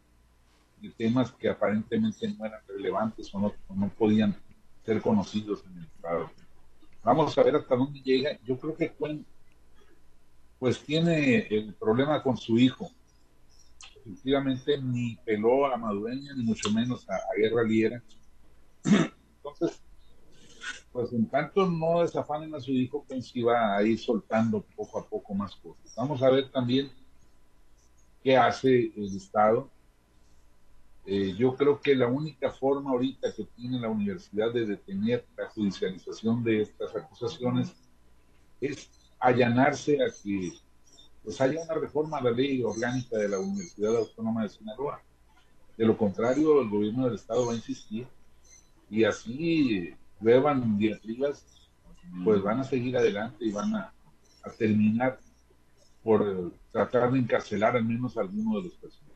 de 0.82 0.90
temas 0.90 1.32
que 1.32 1.50
aparentemente 1.50 2.28
no 2.28 2.46
eran 2.46 2.62
relevantes 2.68 3.34
o 3.34 3.40
no, 3.40 3.54
o 3.68 3.76
no 3.76 3.90
podían 3.90 4.36
ser 4.86 5.02
conocidos 5.02 5.64
en 5.66 5.78
el 5.78 5.86
Estado. 5.86 6.30
Vamos 7.04 7.38
a 7.38 7.44
ver 7.44 7.56
hasta 7.56 7.76
dónde 7.76 8.00
llega. 8.02 8.38
Yo 8.44 8.58
creo 8.60 8.76
que 8.76 8.92
Cuen, 8.94 9.26
pues 10.60 10.80
tiene 10.84 11.48
el 11.50 11.74
problema 11.74 12.22
con 12.22 12.38
su 12.38 12.58
hijo. 12.58 12.92
Efectivamente, 13.96 14.80
ni 14.80 15.16
peló 15.26 15.66
a 15.66 15.78
Madueña, 15.78 16.34
ni 16.36 16.44
mucho 16.44 16.72
menos 16.72 17.08
a, 17.10 17.20
Guerra 17.38 17.64
Liera. 17.64 18.04
Entonces, 18.84 19.82
pues 20.92 21.14
en 21.14 21.28
tanto 21.28 21.68
no 21.68 22.02
desafanen 22.02 22.54
a 22.54 22.60
su 22.60 22.72
hijo, 22.72 23.04
pues 23.08 23.28
sí 23.28 23.42
va 23.42 23.78
a 23.78 23.84
ir 23.84 23.98
soltando 23.98 24.62
poco 24.76 25.00
a 25.00 25.06
poco 25.06 25.34
más 25.34 25.56
cosas. 25.56 25.94
Vamos 25.96 26.22
a 26.22 26.30
ver 26.30 26.52
también 26.52 26.92
qué 28.24 28.38
hace 28.38 28.92
el 28.96 29.16
Estado 29.16 29.70
eh, 31.06 31.34
yo 31.38 31.56
creo 31.56 31.82
que 31.82 31.96
la 31.96 32.08
única 32.08 32.52
forma 32.52 32.92
ahorita 32.92 33.34
que 33.34 33.46
tiene 33.56 33.80
la 33.80 33.90
universidad 33.90 34.54
de 34.54 34.66
detener 34.66 35.26
la 35.36 35.50
judicialización 35.50 36.44
de 36.44 36.62
estas 36.62 36.96
acusaciones 36.96 37.74
es 38.60 38.90
allanarse 39.20 39.98
a 40.04 40.08
que 40.24 40.54
pues 41.24 41.40
haya 41.42 41.62
una 41.62 41.76
reforma 41.76 42.18
a 42.18 42.24
la 42.24 42.32
ley 42.32 42.62
orgánica 42.64 43.18
de 43.18 43.30
la 43.30 43.40
Universidad 43.40 43.96
Autónoma 43.96 44.44
de 44.44 44.50
Sinaloa. 44.50 45.02
De 45.78 45.86
lo 45.86 45.98
contrario, 45.98 46.62
el 46.62 46.70
gobierno 46.70 47.06
del 47.06 47.16
Estado 47.16 47.46
va 47.46 47.54
a 47.54 47.56
insistir 47.56 48.08
y 48.90 49.04
así 49.04 49.94
beban 50.20 50.78
diatribas, 50.78 51.46
pues 52.24 52.42
van 52.42 52.60
a 52.60 52.64
seguir 52.64 52.98
adelante 52.98 53.46
y 53.46 53.52
van 53.52 53.76
a, 53.76 53.94
a 54.44 54.50
terminar 54.52 55.20
por 56.04 56.28
eh, 56.28 56.52
tratar 56.72 57.12
de 57.12 57.20
encarcelar 57.20 57.76
al 57.76 57.86
menos 57.86 58.18
a 58.18 58.22
alguno 58.22 58.58
de 58.58 58.64
los 58.64 58.74
personajes. 58.74 59.11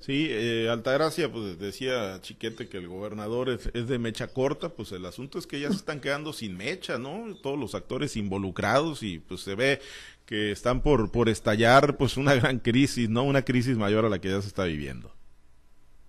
Sí, 0.00 0.28
eh, 0.30 0.68
Altagracia, 0.70 1.32
pues 1.32 1.58
decía 1.58 2.20
Chiquete 2.20 2.68
que 2.68 2.76
el 2.76 2.86
gobernador 2.86 3.48
es, 3.48 3.88
de 3.88 3.98
mecha 3.98 4.28
corta, 4.28 4.68
pues 4.68 4.92
el 4.92 5.04
asunto 5.04 5.38
es 5.38 5.46
que 5.46 5.58
ya 5.58 5.68
se 5.70 5.76
están 5.76 6.00
quedando 6.00 6.32
sin 6.32 6.56
mecha, 6.56 6.98
¿no? 6.98 7.34
Todos 7.42 7.58
los 7.58 7.74
actores 7.74 8.16
involucrados 8.16 9.02
y 9.02 9.18
pues 9.18 9.40
se 9.40 9.54
ve 9.54 9.80
que 10.26 10.52
están 10.52 10.82
por, 10.82 11.10
por 11.10 11.28
estallar 11.28 11.96
pues 11.96 12.16
una 12.16 12.34
gran 12.34 12.58
crisis, 12.58 13.08
¿no? 13.08 13.24
Una 13.24 13.42
crisis 13.42 13.76
mayor 13.76 14.04
a 14.04 14.08
la 14.08 14.20
que 14.20 14.30
ya 14.30 14.40
se 14.40 14.48
está 14.48 14.64
viviendo. 14.64 15.12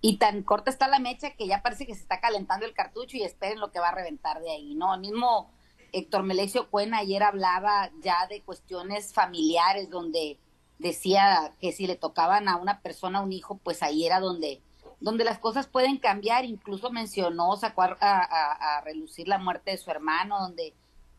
Y 0.00 0.18
tan 0.18 0.42
corta 0.42 0.70
está 0.70 0.86
la 0.86 1.00
mecha 1.00 1.34
que 1.34 1.48
ya 1.48 1.62
parece 1.62 1.86
que 1.86 1.94
se 1.94 2.02
está 2.02 2.20
calentando 2.20 2.66
el 2.66 2.74
cartucho 2.74 3.16
y 3.16 3.22
esperen 3.22 3.58
lo 3.58 3.72
que 3.72 3.80
va 3.80 3.88
a 3.88 3.94
reventar 3.94 4.40
de 4.40 4.50
ahí, 4.50 4.74
¿no? 4.74 4.94
El 4.94 5.00
mismo 5.00 5.50
Héctor 5.92 6.22
Melesio 6.22 6.70
Cuena 6.70 6.98
ayer 6.98 7.22
hablaba 7.22 7.90
ya 8.02 8.26
de 8.28 8.42
cuestiones 8.42 9.12
familiares 9.12 9.90
donde 9.90 10.38
decía 10.78 11.52
que 11.60 11.72
si 11.72 11.86
le 11.86 11.96
tocaban 11.96 12.48
a 12.48 12.56
una 12.56 12.80
persona 12.80 13.20
un 13.20 13.32
hijo, 13.32 13.58
pues 13.58 13.82
ahí 13.82 14.06
era 14.06 14.20
donde, 14.20 14.62
donde 15.00 15.24
las 15.24 15.38
cosas 15.38 15.66
pueden 15.66 15.98
cambiar. 15.98 16.44
Incluso 16.44 16.90
mencionó, 16.90 17.56
sacó 17.56 17.82
a, 17.82 17.96
a, 18.00 18.80
relucir 18.82 19.28
la 19.28 19.38
muerte 19.38 19.72
de 19.72 19.78
su 19.78 19.90
hermano, 19.90 20.40
donde 20.40 20.74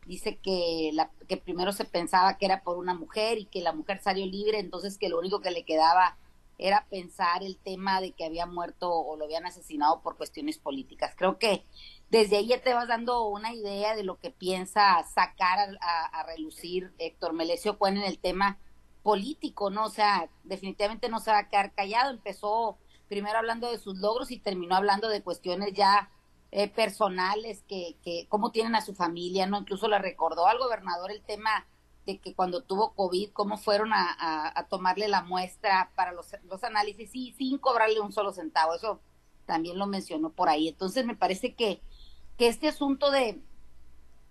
dice 0.06 0.38
que, 0.38 0.90
la, 0.94 1.10
que 1.28 1.36
primero 1.36 1.72
se 1.72 1.84
pensaba 1.84 2.38
que 2.38 2.46
era 2.46 2.62
por 2.62 2.78
una 2.78 2.94
mujer 2.94 3.38
y 3.38 3.44
que 3.44 3.60
la 3.60 3.72
mujer 3.72 4.00
salió 4.02 4.26
libre, 4.26 4.58
entonces 4.58 4.98
que 4.98 5.08
lo 5.08 5.18
único 5.18 5.40
que 5.40 5.50
le 5.50 5.64
quedaba 5.64 6.16
era 6.58 6.86
pensar 6.90 7.42
el 7.42 7.56
tema 7.56 8.02
de 8.02 8.12
que 8.12 8.24
había 8.24 8.44
muerto 8.44 8.92
o 8.92 9.16
lo 9.16 9.24
habían 9.24 9.46
asesinado 9.46 10.02
por 10.02 10.18
cuestiones 10.18 10.58
políticas. 10.58 11.14
Creo 11.16 11.38
que 11.38 11.64
desde 12.10 12.36
ahí 12.36 12.48
ya 12.48 12.60
te 12.60 12.74
vas 12.74 12.88
dando 12.88 13.26
una 13.28 13.54
idea 13.54 13.96
de 13.96 14.04
lo 14.04 14.18
que 14.18 14.30
piensa 14.30 15.02
sacar 15.14 15.78
a, 15.80 16.04
a 16.06 16.22
relucir 16.24 16.92
Héctor 16.98 17.32
Melesio 17.32 17.78
Cuen 17.78 17.96
en 17.96 18.04
el 18.04 18.18
tema 18.18 18.58
político, 19.02 19.70
¿no? 19.70 19.86
O 19.86 19.90
sea, 19.90 20.28
definitivamente 20.44 21.08
no 21.08 21.20
se 21.20 21.30
va 21.30 21.38
a 21.38 21.48
quedar 21.48 21.72
callado. 21.74 22.10
Empezó 22.10 22.78
primero 23.08 23.38
hablando 23.38 23.70
de 23.70 23.78
sus 23.78 23.98
logros 23.98 24.30
y 24.30 24.38
terminó 24.38 24.76
hablando 24.76 25.08
de 25.08 25.22
cuestiones 25.22 25.72
ya 25.74 26.10
eh, 26.52 26.68
personales, 26.68 27.62
que, 27.68 27.96
que 28.02 28.26
cómo 28.28 28.50
tienen 28.50 28.74
a 28.74 28.80
su 28.80 28.94
familia, 28.94 29.46
¿no? 29.46 29.58
Incluso 29.58 29.88
le 29.88 29.98
recordó 29.98 30.46
al 30.46 30.58
gobernador 30.58 31.10
el 31.10 31.22
tema 31.22 31.66
de 32.06 32.18
que 32.18 32.34
cuando 32.34 32.62
tuvo 32.62 32.92
COVID, 32.94 33.30
cómo 33.32 33.56
fueron 33.56 33.92
a, 33.92 34.16
a, 34.58 34.66
tomarle 34.68 35.06
la 35.08 35.22
muestra 35.22 35.92
para 35.94 36.12
los, 36.12 36.34
los 36.44 36.64
análisis 36.64 37.10
y 37.14 37.32
sin 37.32 37.58
cobrarle 37.58 38.00
un 38.00 38.12
solo 38.12 38.32
centavo. 38.32 38.74
Eso 38.74 39.00
también 39.46 39.78
lo 39.78 39.86
mencionó 39.86 40.30
por 40.30 40.48
ahí. 40.48 40.68
Entonces 40.68 41.04
me 41.04 41.14
parece 41.14 41.54
que, 41.54 41.82
que 42.36 42.48
este 42.48 42.68
asunto 42.68 43.10
de, 43.10 43.40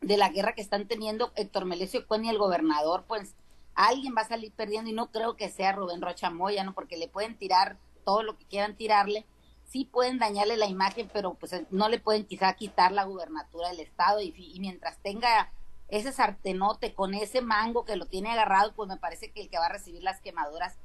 de 0.01 0.17
la 0.17 0.29
guerra 0.29 0.53
que 0.53 0.61
están 0.61 0.88
teniendo 0.88 1.31
Héctor 1.35 1.65
Melesio 1.65 2.07
Cuen 2.07 2.25
y 2.25 2.29
el 2.29 2.38
gobernador, 2.38 3.05
pues 3.07 3.35
alguien 3.79 4.13
va 4.15 4.24
a 4.24 4.27
salir 4.27 4.51
perdiendo 4.51 4.89
y 4.89 4.93
no 4.93 5.09
creo 5.09 5.38
que 5.38 5.48
sea 5.48 5.71
Rubén 5.71 6.01
Rocha 6.01 6.29
Moya, 6.29 6.65
¿no? 6.65 6.74
Porque 6.74 6.98
le 6.98 7.07
pueden 7.07 7.38
tirar 7.38 7.77
todo 8.03 8.24
lo 8.24 8.38
que 8.38 8.45
quieran 8.45 8.75
tirarle, 8.75 9.25
sí 9.63 9.86
pueden 9.86 10.19
dañarle 10.19 10.57
la 10.57 10.65
imagen, 10.65 11.09
pero 11.13 11.36
pues 11.36 11.55
no 11.71 11.88
le 11.88 11.98
pueden 11.98 12.25
quizá 12.25 12.53
quitar 12.55 12.91
la 12.91 13.05
gubernatura 13.05 13.69
del 13.69 13.79
estado 13.79 14.21
y, 14.21 14.33
mientras 14.59 14.98
tenga 15.01 15.53
ese 15.88 16.12
sartenote 16.12 16.93
con 16.93 17.13
ese 17.13 17.41
mango 17.41 17.86
que 17.86 17.95
lo 17.95 18.05
tiene 18.05 18.31
agarrado, 18.31 18.74
pues 18.75 18.89
me 18.89 18.98
parece 18.98 19.31
que 19.31 19.43
el 19.43 19.50
que 19.50 19.57
va 19.57 19.67
a 19.67 19.71
recibir 19.71 20.03
las 20.03 20.19
quemaduras 20.19 20.77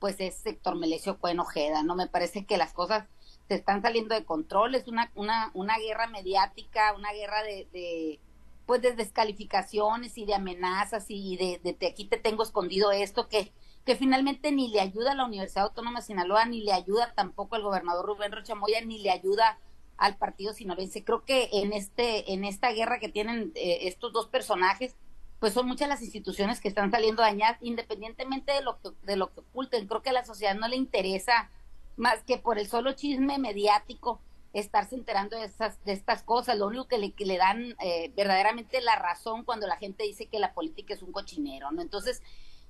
pues 0.00 0.18
es 0.18 0.34
sector 0.34 0.76
Melesio 0.76 1.20
Cuen 1.20 1.38
Ojeda, 1.38 1.84
¿no? 1.84 1.94
Me 1.94 2.08
parece 2.08 2.46
que 2.46 2.56
las 2.56 2.72
cosas 2.72 3.06
se 3.46 3.54
están 3.54 3.82
saliendo 3.82 4.14
de 4.14 4.24
control, 4.24 4.74
es 4.74 4.88
una, 4.88 5.12
una, 5.14 5.50
una 5.54 5.76
guerra 5.78 6.08
mediática, 6.08 6.94
una 6.94 7.12
guerra 7.12 7.42
de 7.44 8.18
pues 8.70 8.82
de 8.82 8.94
descalificaciones 8.94 10.16
y 10.16 10.26
de 10.26 10.34
amenazas 10.34 11.06
y 11.08 11.36
de, 11.36 11.58
de, 11.58 11.88
aquí 11.88 12.04
te 12.04 12.18
tengo 12.18 12.44
escondido 12.44 12.92
esto 12.92 13.26
que 13.26 13.52
que 13.84 13.96
finalmente 13.96 14.52
ni 14.52 14.68
le 14.68 14.80
ayuda 14.80 15.10
a 15.10 15.14
la 15.16 15.24
Universidad 15.24 15.64
Autónoma 15.64 15.98
de 15.98 16.06
Sinaloa, 16.06 16.44
ni 16.44 16.62
le 16.62 16.72
ayuda 16.72 17.12
tampoco 17.16 17.56
al 17.56 17.62
gobernador 17.62 18.06
Rubén 18.06 18.30
Rochamoya, 18.30 18.80
ni 18.84 18.98
le 18.98 19.10
ayuda 19.10 19.58
al 19.96 20.18
partido 20.18 20.52
sinaloense. 20.52 21.02
Creo 21.02 21.24
que 21.24 21.48
en 21.52 21.72
este, 21.72 22.32
en 22.32 22.44
esta 22.44 22.70
guerra 22.70 23.00
que 23.00 23.08
tienen 23.08 23.50
eh, 23.56 23.88
estos 23.88 24.12
dos 24.12 24.28
personajes, 24.28 24.94
pues 25.40 25.52
son 25.52 25.66
muchas 25.66 25.88
las 25.88 26.02
instituciones 26.02 26.60
que 26.60 26.68
están 26.68 26.92
saliendo 26.92 27.22
dañadas, 27.22 27.58
independientemente 27.62 28.52
de 28.52 28.62
lo 28.62 28.78
que, 28.80 28.90
de 29.02 29.16
lo 29.16 29.32
que 29.32 29.40
oculten. 29.40 29.88
Creo 29.88 30.02
que 30.02 30.10
a 30.10 30.12
la 30.12 30.24
sociedad 30.24 30.54
no 30.54 30.68
le 30.68 30.76
interesa 30.76 31.50
más 31.96 32.22
que 32.22 32.38
por 32.38 32.60
el 32.60 32.68
solo 32.68 32.92
chisme 32.92 33.38
mediático 33.38 34.20
estarse 34.52 34.96
enterando 34.96 35.36
de, 35.36 35.44
esas, 35.44 35.82
de 35.84 35.92
estas 35.92 36.22
cosas. 36.22 36.58
Lo 36.58 36.66
único 36.66 36.88
que 36.88 36.98
le, 36.98 37.12
que 37.12 37.24
le 37.24 37.38
dan 37.38 37.76
eh, 37.80 38.12
verdaderamente 38.16 38.80
la 38.80 38.96
razón 38.96 39.44
cuando 39.44 39.66
la 39.66 39.76
gente 39.76 40.04
dice 40.04 40.26
que 40.26 40.38
la 40.38 40.54
política 40.54 40.94
es 40.94 41.02
un 41.02 41.12
cochinero, 41.12 41.70
¿no? 41.70 41.82
Entonces, 41.82 42.22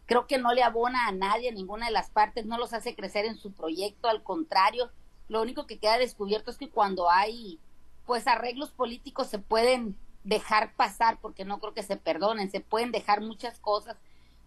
creo 0.07 0.27
que 0.27 0.39
no 0.39 0.53
le 0.53 0.63
abona 0.63 1.07
a 1.07 1.13
nadie, 1.13 1.49
a 1.49 1.53
ninguna 1.53 1.87
de 1.87 1.93
las 1.93 2.11
partes, 2.11 2.45
no 2.45 2.59
los 2.59 2.73
hace 2.73 2.95
crecer 2.95 3.25
en 3.25 3.37
su 3.37 3.53
proyecto, 3.53 4.09
al 4.09 4.23
contrario, 4.23 4.91
lo 5.29 5.41
único 5.41 5.67
que 5.67 5.79
queda 5.79 5.99
descubierto 5.99 6.51
es 6.51 6.59
que 6.59 6.69
cuando 6.69 7.11
hay, 7.11 7.61
pues, 8.05 8.27
arreglos 8.27 8.73
políticos 8.73 9.29
se 9.29 9.39
pueden 9.39 9.97
dejar 10.25 10.75
pasar, 10.75 11.19
porque 11.21 11.45
no 11.45 11.61
creo 11.61 11.73
que 11.73 11.85
se 11.85 11.97
perdonen, 11.97 12.51
se 12.51 12.61
pueden 12.61 12.91
dejar 12.91 13.21
muchas 13.21 13.59
cosas 13.61 13.97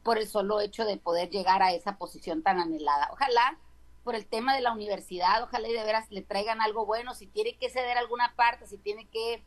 por 0.04 0.18
el 0.18 0.28
solo 0.28 0.60
hecho 0.60 0.86
de 0.86 0.98
poder 0.98 1.30
llegar 1.30 1.63
a 1.63 1.72
esa 1.72 1.98
posición 1.98 2.44
tan 2.44 2.60
anhelada. 2.60 3.10
Ojalá 3.13 3.58
por 4.03 4.15
el 4.15 4.25
tema 4.25 4.55
de 4.55 4.62
la 4.62 4.74
universidad, 4.74 5.43
ojalá 5.43 5.67
y 5.67 5.74
de 5.74 5.83
veras 5.83 6.10
le 6.12 6.22
traigan 6.22 6.62
algo 6.62 6.86
bueno, 6.86 7.13
si 7.13 7.27
tiene 7.27 7.57
que 7.57 7.69
ceder 7.69 7.98
alguna 7.98 8.33
parte, 8.36 8.67
si 8.67 8.77
tiene 8.77 9.07
que 9.07 9.43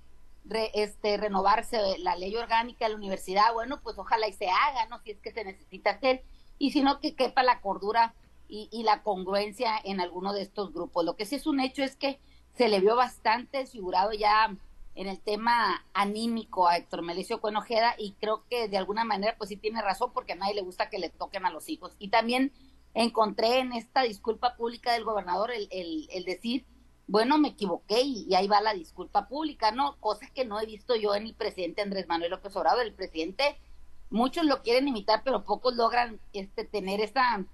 este, 0.75 1.17
renovarse 1.17 1.99
la 1.99 2.17
ley 2.17 2.35
orgánica 2.37 2.85
de 2.85 2.91
la 2.93 2.97
universidad, 2.97 3.53
bueno, 3.53 3.81
pues 3.83 3.99
ojalá 3.99 4.29
y 4.29 4.33
se 4.33 4.49
haga, 4.49 4.87
¿no? 4.87 5.01
Si 5.01 5.11
es 5.11 5.21
que 5.21 5.33
se 5.33 5.45
necesita 5.45 5.91
hacer, 5.91 6.23
y 6.59 6.71
si 6.71 6.83
no, 6.83 7.01
que 7.01 7.15
quepa 7.15 7.43
la 7.43 7.61
cordura 7.61 8.15
y, 8.49 8.69
y 8.73 8.85
la 8.85 9.03
congruencia 9.03 9.73
en 9.85 10.01
alguno 10.01 10.33
de 10.33 10.43
estos 10.43 10.73
grupos. 10.73 11.05
Lo 11.05 11.17
que 11.17 11.27
sí 11.27 11.35
es 11.35 11.47
un 11.47 11.61
hecho 11.61 11.83
es 11.83 11.97
que 11.97 12.21
se 12.55 12.69
le 12.69 12.81
vio 12.81 12.97
bastante 12.97 13.59
desfigurado 13.59 14.13
ya 14.13 14.57
en 14.95 15.09
el 15.09 15.21
tema 15.21 15.85
anímico 15.93 16.67
a 16.67 16.79
Héctor 16.79 17.03
Melicio 17.03 17.41
Cuenojeda 17.41 17.95
y 17.99 18.13
creo 18.13 18.45
que 18.49 18.69
de 18.69 18.79
alguna 18.79 19.05
manera 19.05 19.37
pues 19.37 19.49
sí 19.49 19.57
tiene 19.57 19.83
razón 19.83 20.11
porque 20.13 20.33
a 20.33 20.37
nadie 20.37 20.55
le 20.55 20.63
gusta 20.63 20.89
que 20.89 20.99
le 20.99 21.11
toquen 21.11 21.45
a 21.45 21.51
los 21.51 21.69
hijos. 21.69 21.95
Y 21.99 22.09
también 22.09 22.53
encontré 22.97 23.59
en 23.59 23.75
esta 23.75 24.03
disculpa 24.03 24.57
pública 24.57 24.95
del 24.95 25.05
gobernador 25.05 25.51
el, 25.51 25.69
el, 25.71 26.25
decir, 26.25 26.65
bueno, 27.07 27.37
me 27.39 27.49
equivoqué 27.49 28.01
y, 28.01 28.35
ahí 28.35 28.49
va 28.49 28.63
la 28.63 28.73
disculpa 28.73 29.29
pública, 29.29 29.71
¿no? 29.71 29.97
Cosa 30.01 30.27
que 30.35 30.47
no 30.47 30.59
he 30.59 30.67
visto 30.67 30.97
yo 30.97 31.15
en 31.15 31.27
el 31.27 31.35
presidente 31.35 31.83
Andrés 31.83 32.09
Manuel 32.09 32.31
López 32.31 32.57
Obrador. 32.57 32.85
El 32.85 32.95
presidente, 32.95 33.61
muchos 34.09 34.47
lo 34.47 34.63
quieren 34.63 34.89
imitar, 34.89 35.23
pero 35.25 35.45
pocos 35.45 35.77
logran 35.77 36.19
este, 36.33 36.65
tener 36.65 37.03
esa, 37.03 37.45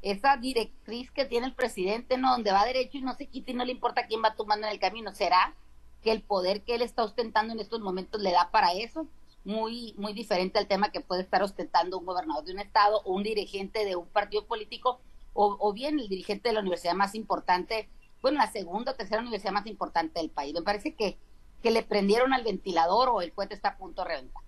esa 0.00 0.38
directriz 0.38 1.10
que 1.10 1.26
tiene 1.26 1.46
el 1.46 1.54
presidente, 1.54 2.16
¿no? 2.16 2.30
Donde 2.30 2.52
va 2.52 2.64
derecho 2.64 2.96
y 2.96 3.02
no 3.02 3.14
se 3.14 3.26
quita 3.26 3.50
y 3.50 3.54
no 3.54 3.66
le 3.66 3.72
importa 3.72 4.06
quién 4.06 4.22
va 4.24 4.34
tomando 4.34 4.66
en 4.66 4.72
el 4.72 4.80
camino. 4.80 5.14
¿Será 5.14 5.54
que 6.02 6.10
el 6.10 6.22
poder 6.22 6.62
que 6.62 6.74
él 6.74 6.80
está 6.80 7.04
ostentando 7.04 7.52
en 7.52 7.60
estos 7.60 7.80
momentos 7.80 8.22
le 8.22 8.32
da 8.32 8.50
para 8.50 8.72
eso? 8.72 9.06
Muy, 9.46 9.94
muy 9.96 10.12
diferente 10.12 10.58
al 10.58 10.66
tema 10.66 10.90
que 10.90 11.00
puede 11.00 11.22
estar 11.22 11.42
ostentando 11.42 11.98
un 11.98 12.04
gobernador 12.04 12.44
de 12.44 12.52
un 12.52 12.58
estado 12.58 13.00
o 13.04 13.14
un 13.14 13.22
dirigente 13.22 13.84
de 13.84 13.94
un 13.94 14.08
partido 14.08 14.44
político 14.44 15.00
o, 15.38 15.72
bien 15.74 16.00
el 16.00 16.08
dirigente 16.08 16.48
de 16.48 16.54
la 16.54 16.60
universidad 16.60 16.94
más 16.94 17.14
importante, 17.14 17.90
bueno, 18.22 18.38
la 18.38 18.50
segunda 18.50 18.92
o 18.92 18.94
tercera 18.94 19.20
universidad 19.20 19.52
más 19.52 19.66
importante 19.66 20.18
del 20.18 20.30
país. 20.30 20.54
Me 20.54 20.62
parece 20.62 20.94
que, 20.94 21.18
que 21.62 21.70
le 21.70 21.82
prendieron 21.82 22.32
al 22.32 22.42
ventilador 22.42 23.10
o 23.10 23.20
el 23.20 23.32
cohete 23.32 23.54
está 23.54 23.68
a 23.68 23.76
punto 23.76 24.02
de 24.02 24.08
reventar. 24.08 24.42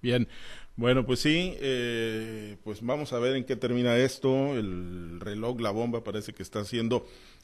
Bien, 0.00 0.26
bueno, 0.74 1.04
pues 1.04 1.20
sí, 1.20 1.54
eh, 1.60 2.56
pues 2.64 2.80
vamos 2.80 3.12
a 3.12 3.18
ver 3.18 3.36
en 3.36 3.44
qué 3.44 3.56
termina 3.56 3.96
esto. 3.98 4.56
El 4.56 5.20
reloj, 5.20 5.60
la 5.60 5.70
bomba, 5.70 6.02
parece 6.02 6.32
que 6.32 6.42
está 6.42 6.64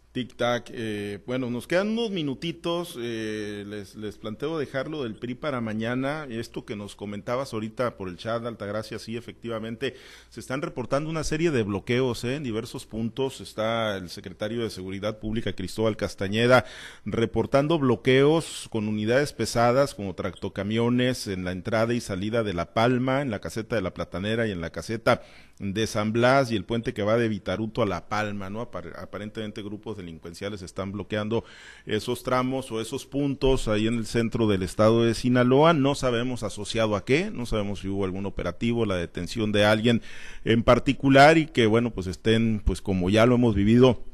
haciendo 0.09 0.19
Tic-tac. 0.19 0.71
Eh, 0.73 1.21
bueno, 1.27 1.51
nos 1.51 1.67
quedan 1.67 1.91
unos 1.91 2.11
minutitos. 2.11 2.97
Eh, 2.99 3.65
les, 3.67 3.95
les 3.95 4.19
planteo 4.19 4.59
dejarlo 4.59 5.03
del 5.03 5.15
PRI 5.15 5.35
para 5.35 5.61
mañana. 5.61 6.27
Esto 6.29 6.65
que 6.65 6.77
nos 6.77 6.97
comentabas 6.97 7.53
ahorita 7.53 7.97
por 7.97 8.09
el 8.09 8.17
chat, 8.17 8.45
Altagracia, 8.45 8.99
sí, 8.99 9.17
efectivamente, 9.17 9.95
se 10.31 10.41
están 10.41 10.63
reportando 10.63 11.11
una 11.11 11.25
serie 11.25 11.51
de 11.51 11.63
bloqueos 11.63 12.25
¿eh? 12.25 12.37
en 12.37 12.43
diversos 12.43 12.87
puntos. 12.87 13.41
Está 13.41 13.97
el 13.97 14.11
secretario 14.11 14.63
de 14.63 14.71
Seguridad 14.71 15.19
Pública, 15.19 15.53
Cristóbal 15.53 15.97
Castañeda, 15.97 16.65
reportando 17.05 17.79
bloqueos 17.79 18.69
con 18.71 18.89
unidades 18.89 19.33
pesadas 19.33 19.95
como 19.95 20.15
tractocamiones 20.15 21.27
en 21.27 21.45
la 21.45 21.53
entrada 21.53 21.95
y 21.95 22.01
salida 22.01 22.43
de 22.43 22.55
La 22.55 22.73
Palma, 22.75 23.23
en 23.23 23.31
la 23.31 23.41
caseta 23.41 23.77
de 23.77 23.83
La 23.83 23.95
Platanera 23.95 24.47
y 24.47 24.53
en 24.53 24.61
la 24.61 24.71
caseta 24.71 25.23
de 25.59 25.87
San 25.87 26.13
Blas 26.13 26.53
y 26.53 26.57
el 26.57 26.65
puente 26.65 26.95
que 26.95 27.03
va 27.03 27.17
de 27.17 27.29
Vitaruto 27.29 27.83
a 27.83 27.87
La 27.87 28.09
Palma, 28.09 28.49
¿no? 28.49 28.61
aparentemente 28.61 29.63
grupos 29.63 29.98
delincuenciales 29.99 30.63
están 30.63 30.93
bloqueando 30.93 31.45
esos 31.85 32.23
tramos 32.23 32.73
o 32.73 32.81
esos 32.81 33.05
puntos 33.05 33.69
ahí 33.69 33.87
en 33.87 33.99
el 33.99 34.07
centro 34.07 34.49
del 34.49 34.63
estado 34.63 35.05
de 35.05 35.13
Sinaloa. 35.13 35.75
No 35.75 35.95
sabemos 35.95 36.43
asociado 36.43 36.97
a 36.97 37.05
qué, 37.05 37.31
no 37.31 37.45
sabemos 37.45 37.81
si 37.81 37.89
hubo 37.89 38.07
algún 38.07 38.25
operativo, 38.25 38.87
la 38.87 38.97
detención 38.97 39.53
de 39.53 39.67
alguien 39.67 40.01
en 40.47 40.63
particular 40.63 41.37
y 41.37 41.45
que, 41.45 41.67
bueno, 41.67 41.91
pues 41.91 42.07
estén, 42.07 42.63
pues 42.65 42.81
como 42.81 43.11
ya 43.11 43.27
lo 43.27 43.35
hemos 43.35 43.55
vivido 43.55 44.08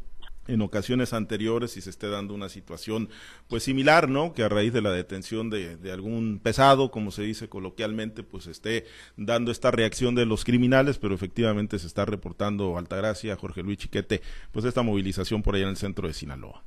en 0.46 0.60
ocasiones 0.62 1.12
anteriores 1.12 1.76
y 1.76 1.80
se 1.80 1.90
esté 1.90 2.08
dando 2.08 2.34
una 2.34 2.48
situación 2.48 3.08
pues 3.48 3.62
similar, 3.62 4.08
¿no? 4.08 4.32
Que 4.32 4.42
a 4.42 4.48
raíz 4.48 4.72
de 4.72 4.82
la 4.82 4.90
detención 4.92 5.50
de, 5.50 5.76
de, 5.76 5.92
algún 5.92 6.40
pesado, 6.42 6.90
como 6.90 7.10
se 7.10 7.22
dice 7.22 7.48
coloquialmente, 7.48 8.22
pues 8.22 8.46
esté 8.46 8.84
dando 9.16 9.50
esta 9.50 9.70
reacción 9.70 10.14
de 10.14 10.26
los 10.26 10.44
criminales, 10.44 10.98
pero 10.98 11.14
efectivamente 11.14 11.78
se 11.78 11.86
está 11.86 12.04
reportando 12.04 12.76
Altagracia, 12.78 13.36
Jorge 13.36 13.62
Luis 13.62 13.78
Chiquete, 13.78 14.22
pues 14.52 14.64
esta 14.64 14.82
movilización 14.82 15.42
por 15.42 15.54
allá 15.54 15.64
en 15.64 15.70
el 15.70 15.76
centro 15.76 16.08
de 16.08 16.14
Sinaloa. 16.14 16.62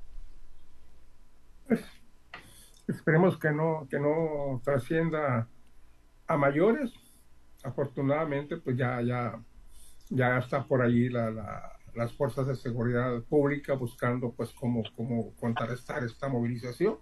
Pues, 1.68 1.82
esperemos 2.88 3.38
que 3.38 3.52
no, 3.52 3.88
que 3.90 4.00
no 4.00 4.62
trascienda 4.64 5.48
a 6.28 6.38
mayores. 6.38 6.92
Afortunadamente, 7.64 8.58
pues 8.58 8.78
ya, 8.78 9.02
ya, 9.02 9.40
ya 10.10 10.38
está 10.38 10.64
por 10.64 10.88
la, 10.88 11.32
la 11.32 11.77
las 11.98 12.14
fuerzas 12.14 12.48
de 12.48 12.56
seguridad 12.56 13.22
pública 13.24 13.74
buscando 13.74 14.32
pues 14.32 14.52
cómo, 14.52 14.84
cómo 14.96 15.34
contrarrestar 15.36 16.04
esta 16.04 16.30
movilización. 16.30 16.98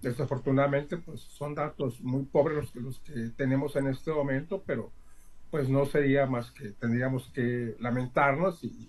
Desafortunadamente 0.00 0.96
pues 0.96 1.20
son 1.20 1.54
datos 1.54 2.00
muy 2.00 2.24
pobres 2.24 2.56
los 2.56 2.70
que, 2.70 2.80
los 2.80 3.00
que 3.00 3.30
tenemos 3.36 3.74
en 3.76 3.88
este 3.88 4.12
momento, 4.12 4.62
pero 4.64 4.92
pues 5.50 5.68
no 5.68 5.84
sería 5.86 6.26
más 6.26 6.50
que 6.52 6.70
tendríamos 6.72 7.30
que 7.34 7.76
lamentarnos 7.80 8.62
y, 8.62 8.86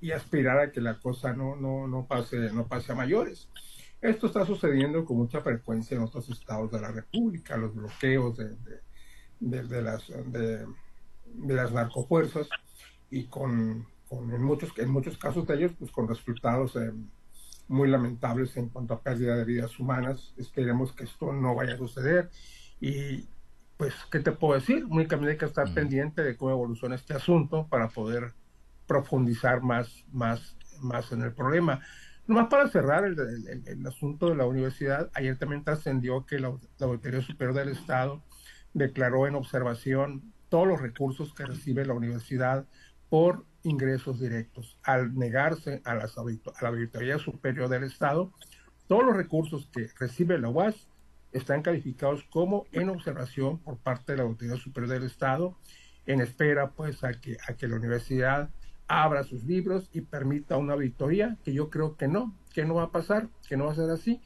y 0.00 0.12
aspirar 0.12 0.58
a 0.60 0.70
que 0.70 0.80
la 0.80 1.00
cosa 1.00 1.32
no, 1.32 1.56
no, 1.56 1.88
no, 1.88 2.06
pase, 2.06 2.52
no 2.52 2.66
pase 2.68 2.92
a 2.92 2.94
mayores. 2.94 3.48
Esto 4.00 4.26
está 4.26 4.44
sucediendo 4.44 5.04
con 5.04 5.16
mucha 5.16 5.40
frecuencia 5.40 5.96
en 5.96 6.02
otros 6.04 6.28
estados 6.28 6.70
de 6.70 6.80
la 6.80 6.92
República, 6.92 7.56
los 7.56 7.74
bloqueos 7.74 8.36
de, 8.36 8.56
de, 9.40 9.62
de 9.62 9.82
las, 9.82 10.06
de, 10.26 10.66
las 11.48 11.72
narcofuerzas 11.72 12.48
y 13.10 13.24
con 13.24 13.86
en, 14.10 14.42
muchos, 14.42 14.72
en 14.78 14.90
muchos 14.90 15.18
casos 15.18 15.46
de 15.46 15.54
ellos, 15.54 15.72
pues 15.78 15.90
con 15.90 16.08
resultados 16.08 16.76
eh, 16.76 16.92
muy 17.68 17.88
lamentables 17.88 18.56
en 18.56 18.68
cuanto 18.68 18.94
a 18.94 19.00
pérdida 19.00 19.36
de 19.36 19.44
vidas 19.44 19.78
humanas. 19.78 20.34
Esperemos 20.36 20.92
que 20.92 21.04
esto 21.04 21.32
no 21.32 21.54
vaya 21.54 21.74
a 21.74 21.78
suceder. 21.78 22.30
Y 22.80 23.26
pues, 23.76 23.94
¿qué 24.10 24.20
te 24.20 24.32
puedo 24.32 24.54
decir? 24.54 24.84
Únicamente 24.84 25.32
hay 25.32 25.38
que 25.38 25.44
estar 25.44 25.72
pendiente 25.72 26.22
de 26.22 26.36
cómo 26.36 26.52
evoluciona 26.52 26.94
este 26.94 27.14
asunto 27.14 27.66
para 27.68 27.88
poder 27.88 28.32
profundizar 28.86 29.62
más, 29.62 30.04
más, 30.12 30.56
más 30.80 31.10
en 31.12 31.22
el 31.22 31.32
problema. 31.32 31.80
Nomás 32.26 32.48
para 32.48 32.68
cerrar 32.68 33.04
el, 33.04 33.18
el, 33.66 33.86
asunto 33.86 34.28
de 34.28 34.36
la 34.36 34.46
universidad, 34.46 35.10
ayer 35.14 35.38
también 35.38 35.62
trascendió 35.62 36.26
que 36.26 36.40
la, 36.40 36.52
la 36.78 36.86
Auditoría 36.86 37.22
Superior 37.22 37.54
del 37.54 37.68
Estado 37.68 38.22
declaró 38.74 39.26
en 39.26 39.36
observación 39.36 40.32
todos 40.48 40.66
los 40.66 40.80
recursos 40.80 41.32
que 41.34 41.46
recibe 41.46 41.84
la 41.84 41.94
universidad 41.94 42.66
por 43.08 43.44
ingresos 43.66 44.20
directos. 44.20 44.78
Al 44.82 45.14
negarse 45.14 45.82
a, 45.84 45.94
la 45.94 46.08
Auditoría 46.68 47.18
Superior 47.18 47.68
del 47.68 47.84
Estado, 47.84 48.32
todos 48.86 49.04
los 49.04 49.16
recursos 49.16 49.68
que 49.72 49.88
recibe 49.98 50.38
la 50.38 50.48
UAS 50.48 50.88
están 51.32 51.62
calificados 51.62 52.24
como 52.30 52.66
en 52.72 52.88
observación 52.88 53.58
por 53.58 53.78
parte 53.78 54.12
de 54.12 54.18
la 54.18 54.24
Auditoría 54.24 54.56
Superior 54.56 54.92
del 54.92 55.02
Estado, 55.04 55.56
en 56.06 56.20
espera 56.20 56.70
pues 56.70 57.02
a 57.04 57.12
que, 57.14 57.36
a 57.46 57.54
que 57.54 57.68
la 57.68 57.76
universidad 57.76 58.50
abra 58.88 59.24
sus 59.24 59.44
libros 59.44 59.90
y 59.92 60.02
permita 60.02 60.56
una 60.56 60.74
auditoría, 60.74 61.36
que 61.44 61.52
yo 61.52 61.68
creo 61.68 61.96
que 61.96 62.06
no, 62.06 62.34
que 62.54 62.64
no 62.64 62.76
va 62.76 62.84
a 62.84 62.92
pasar, 62.92 63.28
que 63.48 63.56
no 63.56 63.66
va 63.66 63.72
a 63.72 63.76
ser 63.76 63.90
así, 63.90 64.20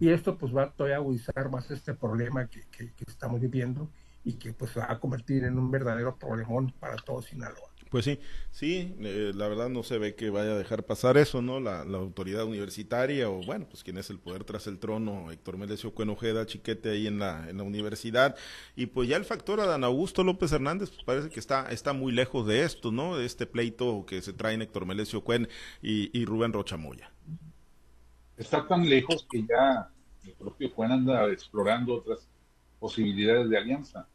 y 0.00 0.08
esto 0.08 0.38
pues 0.38 0.56
va 0.56 0.64
a 0.64 0.70
todavía 0.70 0.96
agudizar 0.96 1.50
más 1.50 1.70
este 1.70 1.94
problema 1.94 2.46
que, 2.48 2.62
que, 2.70 2.92
que 2.92 3.04
estamos 3.06 3.40
viviendo 3.40 3.90
y 4.24 4.34
que 4.34 4.52
pues 4.52 4.76
va 4.76 4.90
a 4.90 4.98
convertir 4.98 5.44
en 5.44 5.58
un 5.58 5.70
verdadero 5.70 6.16
problemón 6.16 6.72
para 6.80 6.96
todo 6.96 7.22
Sinaloa. 7.22 7.75
Pues 7.96 8.04
sí, 8.04 8.18
sí, 8.50 8.94
eh, 9.00 9.32
la 9.34 9.48
verdad 9.48 9.70
no 9.70 9.82
se 9.82 9.96
ve 9.96 10.14
que 10.14 10.28
vaya 10.28 10.50
a 10.50 10.58
dejar 10.58 10.84
pasar 10.84 11.16
eso, 11.16 11.40
¿no? 11.40 11.60
La, 11.60 11.80
autoridad 11.80 12.44
universitaria 12.44 13.30
o, 13.30 13.40
bueno, 13.40 13.66
pues 13.70 13.82
quien 13.82 13.96
es 13.96 14.10
el 14.10 14.18
poder 14.18 14.44
tras 14.44 14.66
el 14.66 14.78
trono, 14.78 15.30
Héctor 15.30 15.56
Melesio 15.56 15.94
Cuenojeda, 15.94 16.44
chiquete 16.44 16.90
ahí 16.90 17.06
en 17.06 17.18
la, 17.18 17.48
en 17.48 17.56
la 17.56 17.62
universidad. 17.62 18.36
Y 18.76 18.84
pues 18.84 19.08
ya 19.08 19.16
el 19.16 19.24
factor 19.24 19.60
Adán 19.60 19.82
Augusto 19.82 20.24
López 20.24 20.52
Hernández, 20.52 20.90
pues 20.90 21.04
parece 21.04 21.30
que 21.30 21.40
está, 21.40 21.70
está 21.70 21.94
muy 21.94 22.12
lejos 22.12 22.46
de 22.46 22.64
esto, 22.64 22.92
¿no? 22.92 23.16
De 23.16 23.24
este 23.24 23.46
pleito 23.46 24.04
que 24.06 24.20
se 24.20 24.34
traen 24.34 24.60
Héctor 24.60 24.84
Melesio 24.84 25.24
Cuen 25.24 25.48
y, 25.80 26.10
y 26.12 26.26
Rubén 26.26 26.52
Rochamoya. 26.52 27.10
Está 28.36 28.68
tan 28.68 28.86
lejos 28.86 29.26
que 29.30 29.42
ya 29.42 29.88
el 30.26 30.32
propio 30.32 30.70
Cuen 30.74 30.92
anda 30.92 31.32
explorando 31.32 31.94
otras 31.94 32.28
posibilidades 32.78 33.48
de 33.48 33.56
alianza 33.56 34.06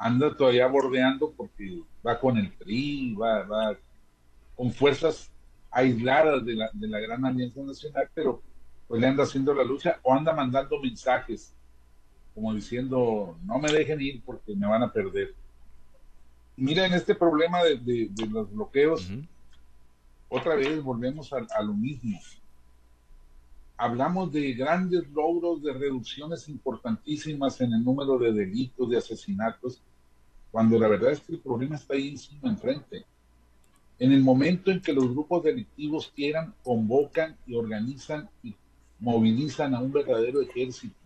anda 0.00 0.34
todavía 0.34 0.66
bordeando 0.66 1.32
porque 1.36 1.82
va 2.06 2.18
con 2.18 2.36
el 2.38 2.52
PRI, 2.52 3.14
va, 3.14 3.42
va 3.44 3.76
con 4.56 4.72
fuerzas 4.72 5.30
aisladas 5.70 6.44
de 6.44 6.54
la, 6.54 6.70
de 6.72 6.88
la 6.88 7.00
Gran 7.00 7.24
Alianza 7.24 7.62
Nacional, 7.62 8.08
pero 8.14 8.42
pues 8.88 9.00
le 9.00 9.06
anda 9.06 9.24
haciendo 9.24 9.54
la 9.54 9.64
lucha 9.64 10.00
o 10.02 10.12
anda 10.12 10.32
mandando 10.32 10.80
mensajes 10.80 11.54
como 12.34 12.54
diciendo, 12.54 13.36
no 13.44 13.58
me 13.58 13.70
dejen 13.70 14.00
ir 14.00 14.22
porque 14.24 14.54
me 14.54 14.66
van 14.66 14.82
a 14.82 14.92
perder. 14.92 15.34
Mira, 16.56 16.86
en 16.86 16.94
este 16.94 17.14
problema 17.14 17.62
de, 17.62 18.08
de, 18.10 18.26
los 18.26 18.52
bloqueos, 18.52 19.10
otra 20.28 20.54
vez 20.54 20.82
volvemos 20.82 21.32
a, 21.32 21.46
a, 21.56 21.62
lo 21.62 21.74
mismo. 21.74 22.18
Hablamos 23.76 24.30
de 24.32 24.52
grandes 24.52 25.08
logros, 25.10 25.62
de 25.62 25.72
reducciones 25.72 26.48
importantísimas 26.48 27.60
en 27.60 27.72
el 27.72 27.82
número 27.82 28.18
de 28.18 28.32
delitos, 28.32 28.88
de 28.90 28.98
asesinatos, 28.98 29.82
cuando 30.50 30.78
la 30.78 30.88
verdad 30.88 31.12
es 31.12 31.20
que 31.20 31.32
el 31.34 31.40
problema 31.40 31.76
está 31.76 31.94
ahí 31.94 32.08
encima, 32.08 32.48
enfrente. 32.48 33.04
En 33.98 34.12
el 34.12 34.22
momento 34.22 34.70
en 34.70 34.80
que 34.80 34.92
los 34.92 35.10
grupos 35.10 35.44
delictivos 35.44 36.12
quieran, 36.14 36.54
convocan 36.62 37.36
y 37.46 37.54
organizan 37.54 38.28
y 38.42 38.54
movilizan 38.98 39.74
a 39.74 39.80
un 39.80 39.92
verdadero 39.92 40.40
ejército. 40.40 40.96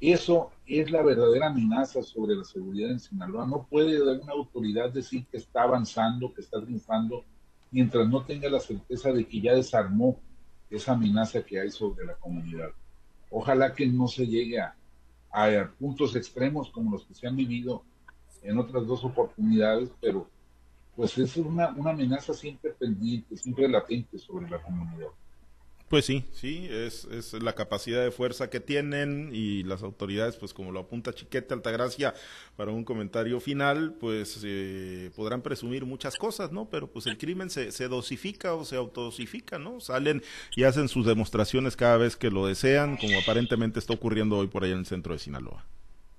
Eso 0.00 0.50
es 0.66 0.90
la 0.90 1.02
verdadera 1.02 1.46
amenaza 1.46 2.02
sobre 2.02 2.34
la 2.34 2.44
seguridad 2.44 2.90
en 2.90 3.00
Sinaloa. 3.00 3.46
No 3.46 3.66
puede 3.68 4.02
una 4.02 4.32
autoridad 4.32 4.92
decir 4.92 5.24
que 5.30 5.38
está 5.38 5.62
avanzando, 5.62 6.32
que 6.34 6.40
está 6.40 6.60
triunfando, 6.60 7.24
mientras 7.70 8.08
no 8.08 8.24
tenga 8.24 8.50
la 8.50 8.60
certeza 8.60 9.12
de 9.12 9.26
que 9.26 9.40
ya 9.40 9.54
desarmó 9.54 10.18
esa 10.70 10.92
amenaza 10.92 11.42
que 11.42 11.60
hay 11.60 11.70
sobre 11.70 12.04
la 12.04 12.14
comunidad. 12.14 12.70
Ojalá 13.30 13.74
que 13.74 13.86
no 13.86 14.08
se 14.08 14.26
llegue 14.26 14.60
a, 14.60 14.74
a 15.30 15.70
puntos 15.78 16.16
extremos 16.16 16.70
como 16.70 16.92
los 16.92 17.04
que 17.04 17.14
se 17.14 17.26
han 17.26 17.36
vivido 17.36 17.84
en 18.44 18.58
otras 18.58 18.86
dos 18.86 19.04
oportunidades, 19.04 19.90
pero 20.00 20.28
pues 20.94 21.18
es 21.18 21.36
una, 21.36 21.70
una 21.70 21.90
amenaza 21.90 22.32
siempre 22.34 22.70
pendiente, 22.70 23.36
siempre 23.36 23.68
latente 23.68 24.18
sobre 24.18 24.48
la 24.48 24.62
comunidad. 24.62 25.08
Pues 25.88 26.06
sí, 26.06 26.24
sí, 26.32 26.66
es, 26.70 27.04
es 27.04 27.34
la 27.34 27.54
capacidad 27.54 28.02
de 28.02 28.10
fuerza 28.10 28.48
que 28.48 28.58
tienen 28.58 29.30
y 29.32 29.62
las 29.64 29.82
autoridades, 29.82 30.36
pues 30.36 30.54
como 30.54 30.72
lo 30.72 30.80
apunta 30.80 31.12
Chiquete 31.12 31.52
Altagracia 31.52 32.14
para 32.56 32.72
un 32.72 32.84
comentario 32.84 33.38
final, 33.38 33.92
pues 34.00 34.40
eh, 34.44 35.10
podrán 35.14 35.42
presumir 35.42 35.84
muchas 35.84 36.16
cosas, 36.16 36.52
¿no? 36.52 36.68
Pero 36.70 36.90
pues 36.90 37.06
el 37.06 37.18
crimen 37.18 37.50
se, 37.50 37.70
se 37.70 37.86
dosifica 37.88 38.54
o 38.54 38.64
se 38.64 38.76
autodosifica, 38.76 39.58
¿no? 39.58 39.78
Salen 39.78 40.22
y 40.56 40.64
hacen 40.64 40.88
sus 40.88 41.06
demostraciones 41.06 41.76
cada 41.76 41.98
vez 41.98 42.16
que 42.16 42.30
lo 42.30 42.46
desean, 42.46 42.96
como 42.96 43.18
aparentemente 43.18 43.78
está 43.78 43.92
ocurriendo 43.92 44.38
hoy 44.38 44.46
por 44.46 44.64
allá 44.64 44.72
en 44.72 44.80
el 44.80 44.86
centro 44.86 45.12
de 45.12 45.18
Sinaloa. 45.18 45.64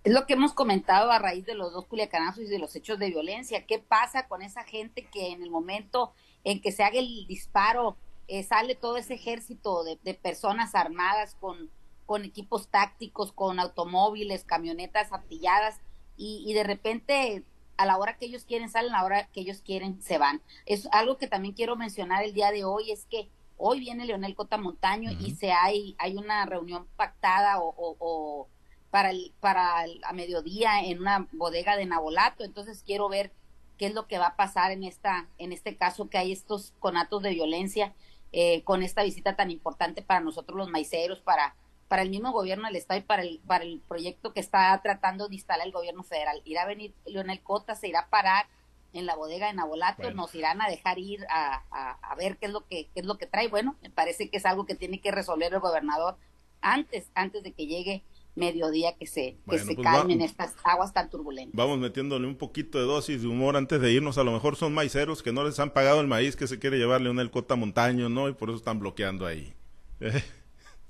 Es 0.05 0.13
lo 0.13 0.27
que 0.27 0.33
hemos 0.33 0.53
comentado 0.53 1.11
a 1.11 1.17
raíz 1.17 1.47
de 1.47 1.55
los 1.55 1.73
dos 1.73 1.87
culiacanazos 1.87 2.43
y 2.43 2.47
de 2.47 2.59
los 2.59 2.75
hechos 2.75 2.99
de 2.99 3.09
violencia. 3.09 3.65
¿Qué 3.65 3.79
pasa 3.79 4.27
con 4.27 4.43
esa 4.43 4.63
gente 4.63 5.07
que 5.11 5.31
en 5.31 5.41
el 5.41 5.49
momento 5.49 6.13
en 6.43 6.61
que 6.61 6.71
se 6.71 6.83
haga 6.83 6.99
el 6.99 7.25
disparo 7.25 7.97
eh, 8.27 8.43
sale 8.43 8.75
todo 8.75 8.97
ese 8.97 9.15
ejército 9.15 9.83
de, 9.83 10.13
personas 10.13 10.75
armadas 10.75 11.33
con, 11.39 11.71
con, 12.05 12.23
equipos 12.23 12.67
tácticos, 12.67 13.31
con 13.31 13.59
automóviles, 13.59 14.43
camionetas 14.43 15.11
artilladas 15.11 15.81
y, 16.17 16.43
y, 16.45 16.53
de 16.53 16.63
repente 16.63 17.43
a 17.77 17.87
la 17.87 17.97
hora 17.97 18.15
que 18.15 18.25
ellos 18.25 18.45
quieren 18.45 18.69
salen, 18.69 18.93
a 18.93 18.99
la 18.99 19.05
hora 19.05 19.27
que 19.29 19.41
ellos 19.41 19.61
quieren 19.61 20.03
se 20.03 20.19
van? 20.19 20.43
Es 20.67 20.87
algo 20.91 21.17
que 21.17 21.25
también 21.25 21.55
quiero 21.55 21.77
mencionar 21.77 22.23
el 22.23 22.35
día 22.35 22.51
de 22.51 22.63
hoy 22.63 22.91
es 22.91 23.05
que 23.05 23.27
hoy 23.57 23.79
viene 23.79 24.05
Leonel 24.05 24.35
Cota 24.35 24.59
Montaño 24.59 25.09
y 25.19 25.33
se 25.33 25.51
hay, 25.51 25.95
hay 25.97 26.15
una 26.15 26.45
reunión 26.45 26.85
pactada 26.95 27.59
o 27.59 28.47
para, 28.95 29.09
el, 29.09 29.33
para 29.41 29.83
a 30.03 30.13
mediodía 30.13 30.79
en 30.79 31.01
una 31.01 31.27
bodega 31.33 31.75
de 31.75 31.85
Nabolato. 31.85 32.45
Entonces 32.45 32.81
quiero 32.81 33.09
ver 33.09 33.33
qué 33.77 33.87
es 33.87 33.93
lo 33.93 34.07
que 34.07 34.19
va 34.19 34.27
a 34.27 34.35
pasar 34.37 34.71
en, 34.71 34.85
esta, 34.85 35.27
en 35.37 35.51
este 35.51 35.75
caso 35.75 36.09
que 36.09 36.17
hay 36.17 36.31
estos 36.31 36.73
conatos 36.79 37.21
de 37.21 37.31
violencia 37.31 37.93
eh, 38.31 38.63
con 38.63 38.83
esta 38.83 39.03
visita 39.03 39.35
tan 39.35 39.51
importante 39.51 40.01
para 40.01 40.21
nosotros 40.21 40.57
los 40.57 40.69
maiceros, 40.69 41.19
para, 41.19 41.57
para 41.89 42.03
el 42.03 42.09
mismo 42.09 42.31
gobierno 42.31 42.67
del 42.67 42.77
Estado 42.77 43.01
y 43.01 43.03
para 43.03 43.23
el, 43.23 43.41
para 43.45 43.65
el 43.65 43.81
proyecto 43.85 44.31
que 44.31 44.39
está 44.39 44.79
tratando 44.81 45.27
de 45.27 45.35
instalar 45.35 45.67
el 45.67 45.73
gobierno 45.73 46.03
federal. 46.03 46.41
Irá 46.45 46.61
a 46.61 46.65
venir 46.65 46.93
Leonel 47.05 47.41
Cota, 47.41 47.75
se 47.75 47.89
irá 47.89 47.99
a 47.99 48.09
parar 48.09 48.45
en 48.93 49.05
la 49.05 49.17
bodega 49.17 49.47
de 49.47 49.55
Nabolato, 49.55 50.09
nos 50.11 50.33
irán 50.35 50.61
a 50.61 50.69
dejar 50.69 50.99
ir 50.99 51.25
a, 51.29 51.97
a, 52.01 52.15
ver 52.15 52.37
qué 52.37 52.45
es 52.45 52.53
lo 52.53 52.65
que 52.65 52.87
qué 52.93 53.01
es 53.01 53.05
lo 53.05 53.17
que 53.17 53.25
trae. 53.25 53.49
Bueno, 53.49 53.75
me 53.81 53.89
parece 53.89 54.29
que 54.29 54.37
es 54.37 54.45
algo 54.45 54.65
que 54.65 54.75
tiene 54.75 55.01
que 55.01 55.11
resolver 55.11 55.53
el 55.53 55.59
gobernador 55.59 56.15
antes, 56.61 57.11
antes 57.13 57.43
de 57.43 57.51
que 57.51 57.67
llegue 57.67 58.05
mediodía 58.35 58.95
que 58.97 59.07
se, 59.07 59.37
que 59.49 59.59
se 59.59 59.75
pues 59.75 59.85
calmen 59.85 60.21
estas 60.21 60.55
aguas 60.63 60.93
tan 60.93 61.09
turbulentas. 61.09 61.55
Vamos 61.55 61.79
metiéndole 61.79 62.27
un 62.27 62.35
poquito 62.35 62.77
de 62.77 62.85
dosis 62.85 63.21
de 63.21 63.27
humor 63.27 63.57
antes 63.57 63.81
de 63.81 63.91
irnos. 63.91 64.17
A 64.17 64.23
lo 64.23 64.31
mejor 64.31 64.55
son 64.55 64.73
maiceros 64.73 65.23
que 65.23 65.31
no 65.31 65.43
les 65.43 65.59
han 65.59 65.71
pagado 65.71 66.01
el 66.01 66.07
maíz 66.07 66.35
que 66.35 66.47
se 66.47 66.59
quiere 66.59 66.77
llevarle 66.77 67.09
un 67.09 67.25
Cota 67.29 67.55
Montaño, 67.55 68.09
¿no? 68.09 68.29
Y 68.29 68.33
por 68.33 68.49
eso 68.49 68.57
están 68.57 68.79
bloqueando 68.79 69.25
ahí. 69.25 69.53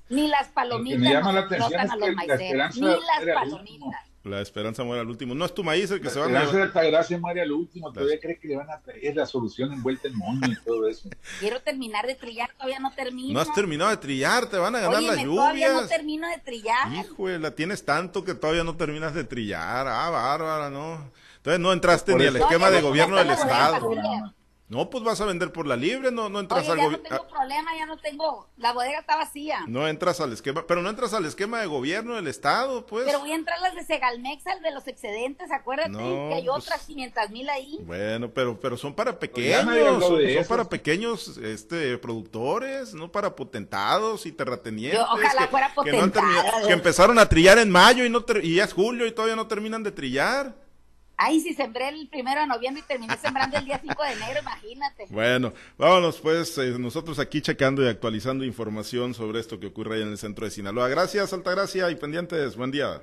Ni 0.10 0.28
las 0.28 0.50
palomitas 0.50 1.00
ni 1.00 1.10
las 1.10 1.24
palomitas. 3.34 4.14
La 4.26 4.42
esperanza 4.42 4.84
muere 4.84 5.02
al 5.02 5.08
último. 5.08 5.36
No 5.36 5.46
es 5.46 5.54
tu 5.54 5.64
maíz 5.64 5.92
el 5.92 6.02
que 6.02 6.10
se 6.10 6.20
va 6.20 6.26
a 6.26 6.30
La 6.30 6.44
esperanza 6.44 7.18
muere 7.20 7.42
al 7.42 7.52
último. 7.52 7.94
Todavía 7.94 8.20
cree 8.20 8.40
que 8.40 8.48
le 8.48 8.58
van 8.58 8.72
a 8.72 8.80
traer 8.80 9.16
la 9.16 9.28
solución 9.28 9.72
envuelta 9.72 10.08
en 10.08 10.18
moño 10.18 10.48
y 10.48 10.56
todo 10.66 10.88
eso. 10.88 11.10
Quiero 11.40 11.62
terminar 11.62 12.08
de 12.08 12.16
trillar, 12.16 12.50
todavía 12.54 12.80
no 12.80 12.92
termino. 12.92 13.34
No 13.34 13.40
has 13.40 13.54
terminado 13.54 13.92
de 13.92 13.98
trillar, 13.98 14.48
te 14.48 14.58
van 14.58 14.76
a 14.76 14.80
ganar 14.80 15.04
las 15.04 15.18
lluvias. 15.18 15.36
Todavía 15.36 15.74
no 15.74 15.88
termino 15.88 16.28
de 16.28 16.38
trillar. 16.40 16.94
Hijo, 16.94 17.30
la 17.30 17.52
tienes 17.52 17.86
tanto 17.86 18.24
que 18.24 18.34
todavía 18.34 18.64
no 18.64 18.76
terminas 18.76 19.14
de 19.14 19.26
trillar. 19.26 19.88
Ah, 19.88 20.10
bárbara, 20.10 20.72
no. 20.72 21.12
Entonces 21.38 21.60
no 21.60 21.72
entraste 21.72 22.16
ni 22.16 22.26
al 22.26 22.36
esquema 22.36 22.72
de 22.72 22.82
gobierno 22.82 23.18
del 23.18 23.30
Estado. 23.30 23.92
No, 24.67 24.89
pues 24.89 25.04
vas 25.04 25.21
a 25.21 25.25
vender 25.25 25.51
por 25.51 25.67
la 25.67 25.75
libre, 25.75 26.12
no, 26.12 26.28
no 26.28 26.39
entras 26.39 26.67
al 26.67 26.78
gobierno. 26.78 26.97
Ya 26.97 27.10
no 27.10 27.17
tengo 27.17 27.28
problema, 27.28 27.78
ya 27.78 27.86
no 27.86 27.97
tengo, 27.97 28.49
la 28.58 28.73
bodega 28.73 28.99
está 28.99 29.15
vacía. 29.15 29.60
No 29.67 29.88
entras 29.88 30.19
al 30.21 30.34
esquema, 30.34 30.65
pero 30.65 30.82
no 30.82 30.89
entras 30.89 31.13
al 31.13 31.25
esquema 31.25 31.60
de 31.60 31.67
gobierno 31.67 32.15
del 32.15 32.28
Estado, 32.28 32.84
pues. 32.88 33.06
Pero 33.06 33.19
voy 33.19 33.32
a 33.32 33.36
entrar 33.36 33.60
las 33.62 33.75
de 33.75 33.84
Segalmex, 33.84 34.47
al 34.47 34.63
de 34.63 34.71
los 34.71 34.88
excedentes, 34.88 35.51
acuérdate 35.51 35.91
que 35.91 36.34
hay 36.34 36.45
pues 36.45 36.63
otras 36.63 36.82
500 36.88 37.30
mil 37.30 37.47
ahí. 37.47 37.78
Bueno, 37.84 38.32
pero, 38.32 38.60
pero 38.60 38.75
son 38.75 38.95
para 38.95 39.19
pues 39.19 39.30
pequeños, 39.30 40.04
son, 40.04 40.19
para 40.49 40.67
pequeños 40.67 41.38
este, 41.38 41.99
productores, 41.99 42.95
no 42.95 43.12
para 43.12 43.36
potentados 43.36 44.25
y 44.25 44.32
terratenientes. 44.32 44.99
ojalá 44.99 45.47
fuera 45.47 45.75
potentado. 45.75 46.25
Que, 46.65 46.73
empezaron 46.73 47.19
a 47.19 47.30
trillar 47.30 47.60
en 47.60 47.69
mayo 47.69 48.04
y, 48.04 48.10
no 48.10 48.25
y 48.41 48.56
ya 48.56 48.63
es 48.63 48.73
julio 48.73 49.06
y 49.06 49.12
todavía 49.12 49.36
no 49.36 49.45
terminan 49.45 49.84
de 49.84 49.91
trillar. 49.91 50.64
Ay, 51.17 51.39
si 51.39 51.54
sembré 51.54 51.89
el 51.89 52.08
primero 52.10 52.41
de 52.41 52.47
noviembre 52.47 52.84
y 52.84 52.88
terminé 52.88 53.15
sembrando 53.17 53.58
el 53.58 53.65
día 53.65 53.80
5 53.82 54.04
de 54.04 54.12
enero, 54.12 54.39
imagínate. 54.41 55.06
Bueno, 55.10 55.54
vámonos 55.78 56.19
pues, 56.19 56.58
eh, 56.58 56.78
nosotros 56.78 57.19
aquí 57.19 57.41
checando 57.41 57.84
y 57.84 57.88
actualizando 57.88 58.43
información 58.43 59.13
sobre 59.13 59.39
esto 59.39 59.60
que 59.60 59.67
ocurre 59.67 59.95
ahí 59.95 60.01
en 60.01 60.10
el 60.10 60.17
centro 60.17 60.45
de 60.45 60.51
Sinaloa. 60.51 60.89
Gracias, 60.89 61.32
Altagracia, 61.32 61.89
y 61.89 61.95
pendientes, 61.95 62.56
buen 62.56 62.71
día. 62.71 63.01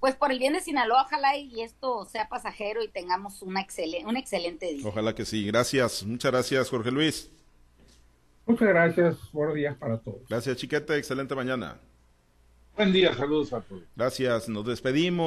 Pues 0.00 0.14
por 0.14 0.30
el 0.30 0.38
bien 0.38 0.52
de 0.52 0.60
Sinaloa, 0.60 1.02
ojalá 1.02 1.36
y 1.36 1.60
esto 1.60 2.04
sea 2.04 2.28
pasajero 2.28 2.82
y 2.82 2.88
tengamos 2.88 3.42
una 3.42 3.66
un 4.04 4.16
excelente 4.16 4.72
día. 4.72 4.86
Ojalá 4.86 5.14
que 5.14 5.24
sí, 5.24 5.44
gracias, 5.46 6.04
muchas 6.04 6.30
gracias, 6.30 6.70
Jorge 6.70 6.90
Luis. 6.90 7.30
Muchas 8.46 8.68
gracias, 8.68 9.16
buenos 9.32 9.54
días 9.54 9.76
para 9.76 9.98
todos. 9.98 10.20
Gracias, 10.28 10.56
Chiquete, 10.56 10.96
excelente 10.96 11.34
mañana. 11.34 11.78
Buen 12.76 12.92
día, 12.92 13.12
saludos 13.12 13.52
a 13.52 13.60
todos. 13.60 13.82
Gracias, 13.96 14.48
nos 14.48 14.64
despedimos. 14.64 15.26